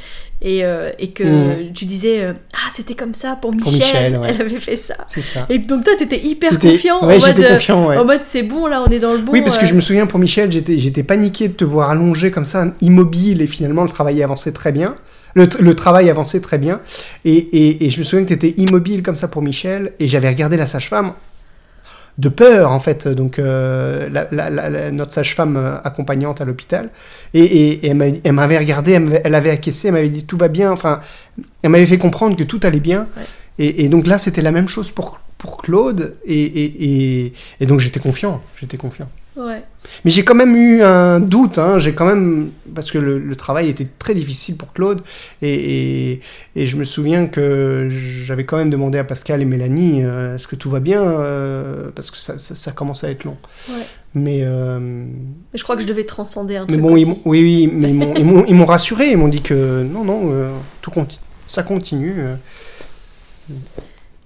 Et, 0.44 0.66
euh, 0.66 0.90
et 0.98 1.12
que 1.12 1.70
Mm. 1.70 1.74
tu 1.74 1.86
disais, 1.86 2.34
ah, 2.54 2.70
c'était 2.74 2.96
comme 2.96 3.14
ça 3.14 3.36
pour 3.40 3.54
Michel, 3.54 3.74
Michel, 3.74 4.18
ouais. 4.20 4.28
elle 4.32 4.42
avait 4.42 4.58
fait 4.58 4.76
ça. 4.76 4.96
C'est 5.08 5.22
ça. 5.22 5.46
Et 5.50 5.60
donc 5.60 5.84
toi, 5.84 5.94
t'étais 5.96 6.20
hyper 6.20 6.50
T'étais- 6.52 6.72
confiant. 6.72 7.06
Ouais, 7.06 7.18
en 7.24 7.28
mode, 7.28 7.48
confiant, 7.48 7.88
ouais. 7.88 7.98
En 7.98 8.06
mode, 8.06 8.22
c'est 8.24 8.42
bon, 8.42 8.66
là, 8.66 8.84
on 8.88 8.90
est 8.90 8.98
dans 9.00 9.12
le 9.12 9.20
bon. 9.20 9.34
Oui, 9.34 9.42
parce 9.44 9.60
que 9.60 9.68
je 9.68 9.76
me 9.76 9.82
souviens 9.82 10.08
pour 10.08 10.18
Michel, 10.18 10.52
j'étais, 10.52 10.80
j'étais 10.80 11.04
paniqué 11.04 11.48
de 11.50 11.54
te 11.54 11.64
voir 11.64 11.92
allongé 11.92 12.32
comme 12.32 12.46
ça, 12.46 12.66
immobile, 12.82 13.44
et 13.44 13.48
finalement 13.48 13.84
le 13.84 13.90
travail 13.90 14.24
avançait 14.24 14.52
très 14.54 14.72
bien. 14.72 14.96
Le, 15.34 15.74
travail 15.74 16.10
avançait 16.10 16.42
très 16.42 16.58
bien. 16.58 16.80
Et, 17.26 17.32
et- 17.36 17.86
et 17.86 17.90
je 17.90 18.00
me 18.00 18.04
souviens 18.04 18.26
que 18.26 18.34
tu 18.34 18.48
étais 18.48 18.62
immobile 18.62 19.02
comme 19.04 19.16
ça 19.16 19.28
pour 19.28 19.42
Michel, 19.42 19.94
et 20.00 20.08
j'avais 20.08 20.28
regardé 20.30 20.58
la 20.58 20.68
sage-femme 20.68 21.14
de 22.18 22.28
peur, 22.30 22.72
en 22.72 22.80
fait, 22.80 23.08
donc 23.08 23.40
euh, 23.40 24.10
la- 24.12 24.28
la- 24.32 24.50
la- 24.50 24.70
la- 24.70 24.92
notre 24.92 25.14
sage-femme 25.14 25.56
euh, 25.56 25.78
accompagnante 25.84 26.42
à 26.42 26.46
l'hôpital. 26.46 26.90
Et, 27.34 27.42
et- 27.44 27.86
et 27.86 27.88
elle, 27.90 27.96
m'a- 27.96 28.06
elle 28.24 28.34
m'avait 28.34 28.58
regardé, 28.58 28.92
elle, 29.24 29.34
avait 29.36 29.50
acquiescé, 29.50 29.88
elle 29.88 29.94
m'avait 29.94 30.10
dit 30.10 30.26
tout 30.26 30.38
va 30.38 30.50
bien, 30.50 30.72
enfin, 30.72 31.00
elle 31.62 31.70
m'avait 31.72 31.86
fait 31.86 31.98
comprendre 31.98 32.36
que 32.36 32.44
tout 32.44 32.60
allait 32.64 32.82
bien. 32.82 33.08
Ouais. 33.18 33.24
Et, 33.60 33.86
et 33.86 33.90
donc 33.90 34.08
là, 34.08 34.18
c'était 34.18 34.42
la 34.42 34.52
même 34.52 34.68
chose 34.68 34.92
pour, 34.92 35.22
pour 35.38 35.58
Claude, 35.62 36.16
et 36.28 37.34
donc 37.62 37.80
j'étais 37.80 38.00
confiant, 38.02 38.42
j'étais 38.60 38.78
confiant. 38.78 39.10
Ouais. 39.44 39.64
Mais 40.06 40.12
j'ai 40.12 40.24
quand 40.24 40.36
même 40.36 40.56
eu 40.56 40.82
un 40.84 41.20
doute, 41.20 41.58
hein, 41.58 41.80
j'ai 41.80 41.94
quand 41.94 42.06
même 42.06 42.52
parce 42.76 42.92
que 42.92 43.00
le, 43.00 43.18
le 43.18 43.36
travail 43.36 43.70
était 43.70 43.88
très 43.98 44.14
difficile 44.14 44.56
pour 44.56 44.72
Claude 44.74 45.02
et, 45.42 46.12
et- 46.14 46.22
et 46.56 46.66
je 46.68 46.78
me 46.78 46.84
souviens 46.84 47.26
que 47.28 47.88
j'avais 47.90 48.44
quand 48.44 48.58
même 48.58 48.70
demandé 48.70 49.00
à 49.00 49.04
Pascal 49.04 49.42
et 49.42 49.46
Mélanie 49.46 50.04
euh, 50.04 50.36
est-ce 50.36 50.48
que 50.48 50.56
tout 50.56 50.70
va 50.70 50.80
bien 50.80 51.02
euh, 51.02 51.90
parce 51.96 52.12
que 52.12 52.18
ça, 52.18 52.38
ça, 52.38 52.54
ça 52.56 52.72
commence 52.72 53.04
à 53.04 53.10
être 53.10 53.24
long. 53.24 53.38
Ouais. 53.70 53.86
Mais 54.14 54.42
euh, 54.44 54.78
Mais 54.80 55.58
je 55.58 55.64
crois 55.64 55.76
que 55.76 55.82
je 55.82 55.88
devais 55.88 56.04
transcender 56.04 56.58
un 56.58 56.66
mais 56.66 56.74
truc. 56.74 56.82
bon, 56.82 56.96
ils 56.98 57.08
oui 57.26 57.42
oui, 57.42 57.70
mais 57.74 57.90
ils 57.90 58.56
m'ont- 58.56 58.66
rassuré, 58.66 59.10
ils 59.12 59.18
m'ont 59.18 59.30
dit 59.30 59.42
que 59.42 59.84
non 59.84 60.04
non 60.04 60.32
tout 60.82 60.92
conti- 60.92 61.20
ça 61.48 61.64
continue. 61.64 62.16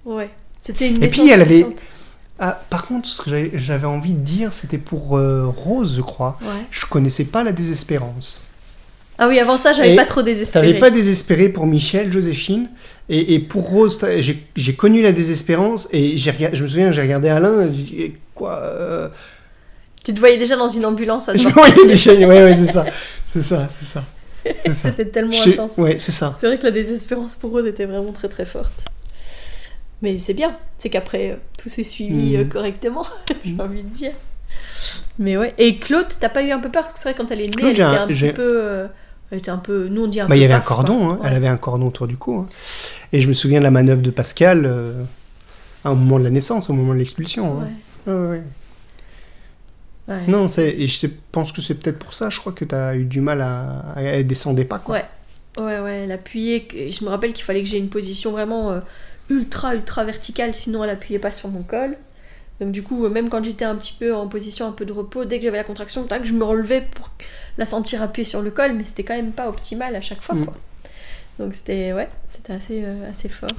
Ouais. 0.04 0.30
C'était 0.58 0.88
une 0.88 1.02
Et 1.02 1.08
puis, 1.08 1.28
elle 1.30 1.42
avait-. 1.42 1.66
Ah, 2.38 2.60
par 2.68 2.84
contre, 2.84 3.08
ce 3.08 3.22
que 3.22 3.30
j'avais- 3.54 3.86
envie 3.86 4.12
de 4.12 4.18
dire, 4.20 4.52
c'était 4.52 4.78
pour 4.78 5.16
euh, 5.16 5.46
Rose, 5.46 5.94
je 5.96 6.02
crois. 6.02 6.36
Ouais. 6.42 6.48
Je 6.70 6.84
connaissais 6.86 7.24
pas 7.24 7.42
la 7.42 7.52
désespérance. 7.52 8.40
Ah 9.18 9.28
oui, 9.28 9.38
avant 9.38 9.56
ça, 9.56 9.72
j'avais 9.72 9.96
pas 9.96 10.04
trop 10.04 10.20
désespéré. 10.22 10.66
T'avais 10.66 10.78
pas 10.78 10.90
désespéré 10.90 11.48
pour 11.48 11.66
Michel, 11.66 12.12
Joséphine, 12.12 12.68
et, 13.08 13.34
et 13.34 13.40
pour 13.40 13.70
Rose, 13.70 13.98
j'ai 14.54 14.74
connu 14.74 15.00
la 15.00 15.12
désespérance, 15.12 15.88
et 15.92 16.18
je 16.18 16.30
me 16.62 16.68
souviens, 16.68 16.92
j'ai 16.92 17.00
regardé 17.00 17.28
Alain, 17.30 17.62
et 17.66 17.70
Eh, 17.98 18.14
quoi 18.34 18.60
euh... 18.62 19.08
Tu 20.04 20.12
te 20.12 20.20
voyais 20.20 20.36
déjà 20.36 20.56
dans 20.56 20.68
une 20.68 20.84
ambulance 20.84 21.30
à 21.30 21.36
Je 21.36 21.44
devoir 21.48 21.66
voyais. 21.72 21.92
Michel, 21.92 22.18
ouais, 22.26 22.44
ouais, 22.44 22.56
c'est 22.56 22.72
ça, 22.72 22.84
c'est 23.26 23.42
ça, 23.42 23.66
c'est 23.70 23.86
ça. 23.86 24.04
C'était 24.72 25.06
tellement 25.06 25.34
intense. 25.44 25.70
Ouais, 25.78 25.96
c'est 25.98 26.12
ça. 26.12 26.36
C'est 26.38 26.46
vrai 26.46 26.58
que 26.58 26.64
la 26.64 26.70
désespérance 26.70 27.34
pour 27.34 27.50
Rose 27.50 27.66
était 27.66 27.86
vraiment 27.86 28.12
très 28.12 28.28
très 28.28 28.44
forte. 28.44 28.84
Mais 30.02 30.18
c'est 30.18 30.34
bien, 30.34 30.56
c'est 30.78 30.90
qu'après 30.90 31.30
euh, 31.32 31.36
tout 31.58 31.68
s'est 31.68 31.84
suivi 31.84 32.36
Mhm. 32.36 32.40
euh, 32.40 32.44
correctement, 32.44 33.06
j'ai 33.44 33.56
envie 33.58 33.82
de 33.82 33.88
dire. 33.88 34.12
Mais 35.18 35.36
ouais. 35.36 35.54
Et 35.58 35.76
Claude, 35.76 36.06
t'as 36.20 36.28
pas 36.28 36.42
eu 36.42 36.50
un 36.50 36.58
peu 36.58 36.70
peur? 36.70 36.82
Parce 36.82 36.92
que 36.92 36.98
c'est 36.98 37.10
vrai 37.10 37.16
quand 37.16 37.30
elle 37.30 37.40
est 37.40 37.44
née, 37.46 37.50
Claude, 37.50 37.64
elle 37.68 37.72
était 37.72 37.82
un- 37.82 38.02
un, 38.02 38.06
petit 38.06 38.14
j'ai- 38.16 38.32
peu, 38.32 38.60
euh, 38.62 38.86
elle 39.30 39.38
était 39.38 39.50
un 39.50 39.56
peu, 39.58 39.88
nous 39.88 40.04
on 40.04 40.06
dit 40.06 40.20
un 40.20 40.24
Bah, 40.26 40.30
peu. 40.34 40.38
il 40.38 40.42
y 40.42 40.44
avait 40.44 40.54
un 40.54 40.58
paf, 40.58 40.66
cordon, 40.68 41.10
hein. 41.10 41.12
Ouais. 41.22 41.28
elle 41.30 41.34
avait 41.36 41.48
un 41.48 41.56
cordon 41.56 41.86
autour 41.88 42.06
du 42.06 42.16
cou. 42.16 42.40
hein. 42.40 42.48
Et 43.12 43.20
je 43.20 43.28
me 43.28 43.32
souviens 43.32 43.58
de 43.58 43.64
la 43.64 43.70
manœuvre 43.70 44.02
de 44.02 44.10
Pascal 44.10 44.66
euh, 44.66 45.02
à 45.84 45.88
un 45.88 45.94
moment 45.94 46.18
de 46.18 46.24
la 46.24 46.30
naissance, 46.30 46.68
au 46.68 46.74
moment 46.74 46.92
de 46.92 46.98
l'expulsion. 46.98 47.60
hein. 47.62 47.68
Ouais. 48.06 48.12
Ouais, 48.12 48.28
ouais. 48.30 48.42
Non, 50.28 50.48
c'est- 50.48 50.68
et 50.78 50.86
je 50.86 51.06
pense 51.32 51.50
que 51.52 51.60
c'est 51.60 51.74
peut-être 51.74 51.98
pour 51.98 52.12
ça, 52.12 52.30
je 52.30 52.38
crois 52.38 52.52
que 52.52 52.64
tu 52.64 52.74
as 52.74 52.94
eu 52.94 53.04
du 53.04 53.20
mal 53.20 53.40
à, 53.42 53.94
elle 53.96 54.26
descendait 54.26 54.64
pas. 54.64 54.78
Quoi. 54.78 54.96
Ouais. 54.96 55.04
Ouais, 55.58 55.80
ouais, 55.80 56.00
elle 56.04 56.12
appuyait. 56.12 56.60
que- 56.64 56.86
Je 56.88 57.04
me 57.04 57.08
rappelle 57.10 57.32
qu'il 57.32 57.44
fallait 57.44 57.62
que 57.62 57.68
j'ai 57.68 57.78
une 57.78 57.88
position 57.88 58.30
vraiment 58.30 58.70
euh, 58.72 58.80
ultra, 59.30 59.74
ultra 59.74 60.04
verticale, 60.04 60.54
sinon 60.54 60.84
elle 60.84 60.90
appuyait 60.90 61.18
pas 61.18 61.32
sur 61.32 61.48
mon 61.48 61.62
col. 61.62 61.96
Donc 62.60 62.72
du 62.72 62.82
coup, 62.82 63.06
même 63.08 63.28
quand 63.28 63.44
j'étais 63.44 63.64
un 63.66 63.76
petit 63.76 63.94
peu 63.98 64.14
en 64.14 64.28
position 64.28 64.66
un 64.66 64.72
peu 64.72 64.84
de 64.86 64.92
repos, 64.92 65.24
dès 65.26 65.38
que 65.38 65.44
j'avais 65.44 65.58
la 65.58 65.64
contraction, 65.64 66.04
tac, 66.04 66.24
je 66.24 66.32
me 66.32 66.44
relevais 66.44 66.86
pour 66.94 67.10
la 67.58 67.66
sentir 67.66 68.00
appuyer 68.02 68.24
sur 68.24 68.40
le 68.40 68.50
col, 68.50 68.72
mais 68.72 68.84
c'était 68.84 69.04
quand 69.04 69.16
même 69.16 69.32
pas 69.32 69.48
optimal 69.48 69.94
à 69.94 70.00
chaque 70.00 70.22
fois, 70.22 70.34
Mm. 70.34 70.44
quoi. 70.46 70.54
Donc 71.38 71.54
c'était, 71.54 71.92
ouais, 71.92 72.08
c'était 72.26 72.54
assez, 72.54 72.82
euh, 72.84 73.10
assez 73.10 73.28
fort. 73.28 73.50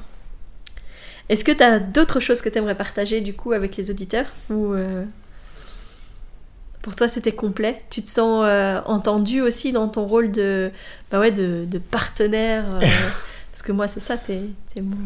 Est-ce 1.28 1.44
que 1.44 1.52
tu 1.52 1.62
as 1.62 1.78
d'autres 1.78 2.18
choses 2.20 2.42
que 2.42 2.48
tu 2.48 2.58
aimerais 2.58 2.74
partager 2.74 3.20
du 3.20 3.34
coup 3.34 3.52
avec 3.52 3.76
les 3.76 3.90
auditeurs? 3.90 4.26
Ou 4.50 4.72
euh, 4.72 5.04
pour 6.82 6.96
toi 6.96 7.06
c'était 7.06 7.32
complet? 7.32 7.78
Tu 7.90 8.02
te 8.02 8.08
sens 8.08 8.42
euh, 8.44 8.80
entendu 8.86 9.40
aussi 9.42 9.72
dans 9.72 9.88
ton 9.88 10.06
rôle 10.06 10.32
de, 10.32 10.70
bah 11.10 11.20
ouais, 11.20 11.30
de, 11.30 11.66
de 11.68 11.78
partenaire 11.78 12.64
Parce 13.52 13.62
que 13.62 13.72
moi 13.72 13.86
c'est 13.88 14.00
ça, 14.00 14.16
t'es 14.16 14.40
es 14.76 14.80
mon, 14.80 14.96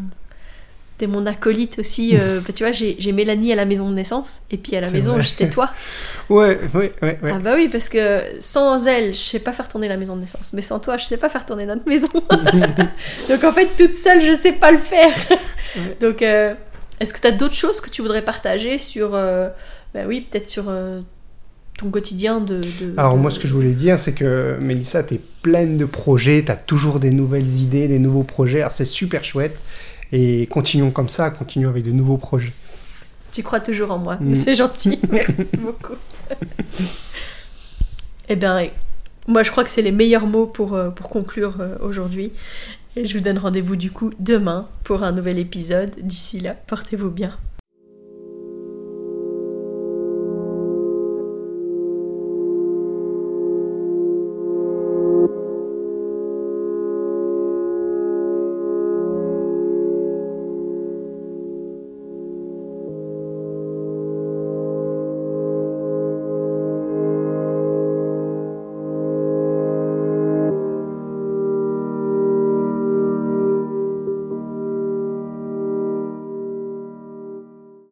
t'es 0.97 1.07
mon 1.07 1.25
acolyte 1.25 1.79
aussi. 1.79 2.15
euh, 2.17 2.39
bah, 2.47 2.53
tu 2.55 2.63
vois, 2.63 2.71
j'ai 2.71 3.11
Mélanie 3.11 3.51
à 3.51 3.55
la 3.55 3.65
maison 3.65 3.89
de 3.89 3.95
naissance 3.95 4.41
et 4.51 4.57
puis 4.57 4.75
à 4.75 4.81
la 4.81 4.89
maison 4.91 5.19
j'étais 5.21 5.49
toi. 5.49 5.69
Ouais, 6.29 6.57
ouais, 6.73 6.93
ouais. 7.01 7.19
ouais. 7.21 7.31
Ah 7.33 7.39
bah 7.39 7.51
oui, 7.55 7.67
parce 7.69 7.89
que 7.89 8.21
sans 8.39 8.87
elle, 8.87 9.13
je 9.13 9.19
sais 9.19 9.39
pas 9.39 9.51
faire 9.51 9.67
tourner 9.67 9.89
la 9.89 9.97
maison 9.97 10.15
de 10.15 10.21
naissance, 10.21 10.53
mais 10.53 10.61
sans 10.61 10.79
toi, 10.79 10.95
je 10.95 11.03
sais 11.05 11.17
pas 11.17 11.27
faire 11.27 11.45
tourner 11.45 11.65
notre 11.65 11.85
maison. 11.87 12.07
Donc 13.29 13.43
en 13.43 13.51
fait, 13.51 13.67
toute 13.77 13.95
seule, 13.97 14.21
je 14.23 14.35
sais 14.35 14.53
pas 14.53 14.71
le 14.71 14.77
faire. 14.77 15.13
Ouais. 15.75 15.97
Donc, 15.99 16.21
euh, 16.21 16.53
est-ce 16.99 17.13
que 17.13 17.19
tu 17.19 17.27
as 17.27 17.31
d'autres 17.31 17.53
choses 17.55 17.81
que 17.81 17.89
tu 17.89 18.01
voudrais 18.01 18.21
partager 18.23 18.77
sur, 18.77 19.15
euh, 19.15 19.49
bah 19.93 20.01
oui, 20.07 20.21
peut-être 20.21 20.47
sur 20.49 20.65
euh, 20.69 21.01
ton 21.77 21.89
quotidien 21.89 22.39
de, 22.39 22.61
de- 22.61 22.93
Alors 22.97 23.15
de- 23.15 23.19
moi 23.19 23.29
ce 23.31 23.39
que 23.39 23.47
je 23.47 23.53
voulais 23.53 23.71
dire 23.71 23.99
c'est 23.99 24.13
que 24.13 24.57
Mélissa 24.61 25.03
t'es 25.03 25.19
pleine 25.41 25.77
de 25.77 25.85
projets, 25.85 26.43
t'as 26.45 26.55
toujours 26.55 26.99
des 26.99 27.09
nouvelles 27.09 27.49
idées, 27.61 27.87
des 27.87 27.99
nouveaux 27.99 28.23
projets, 28.23 28.59
alors 28.59 28.71
c'est 28.71 28.85
super 28.85 29.25
chouette 29.25 29.57
et 30.13 30.47
continuons 30.47 30.91
comme 30.91 31.09
ça, 31.09 31.31
continuons 31.31 31.69
avec 31.69 31.83
de 31.83 31.91
nouveaux 31.91 32.17
projets. 32.17 32.53
Tu 33.33 33.43
crois 33.43 33.59
toujours 33.59 33.91
en 33.91 33.97
moi, 33.97 34.15
Mm. 34.21 34.35
c'est 34.35 34.55
gentil, 34.55 34.99
merci 35.11 35.47
beaucoup. 35.57 35.95
eh 38.29 38.35
bien, 38.35 38.69
moi 39.27 39.43
je 39.43 39.51
crois 39.51 39.63
que 39.63 39.69
c'est 39.69 39.81
les 39.81 39.91
meilleurs 39.91 40.27
mots 40.27 40.45
pour, 40.45 40.75
euh, 40.75 40.89
pour 40.91 41.09
conclure 41.09 41.55
euh, 41.59 41.75
aujourd'hui. 41.81 42.31
Et 42.95 43.05
je 43.05 43.17
vous 43.17 43.23
donne 43.23 43.39
rendez-vous 43.39 43.75
du 43.75 43.89
coup 43.89 44.11
demain 44.19 44.67
pour 44.83 45.01
un 45.01 45.11
nouvel 45.11 45.39
épisode. 45.39 45.95
D'ici 45.99 46.39
là, 46.39 46.53
portez-vous 46.53 47.09
bien. 47.09 47.35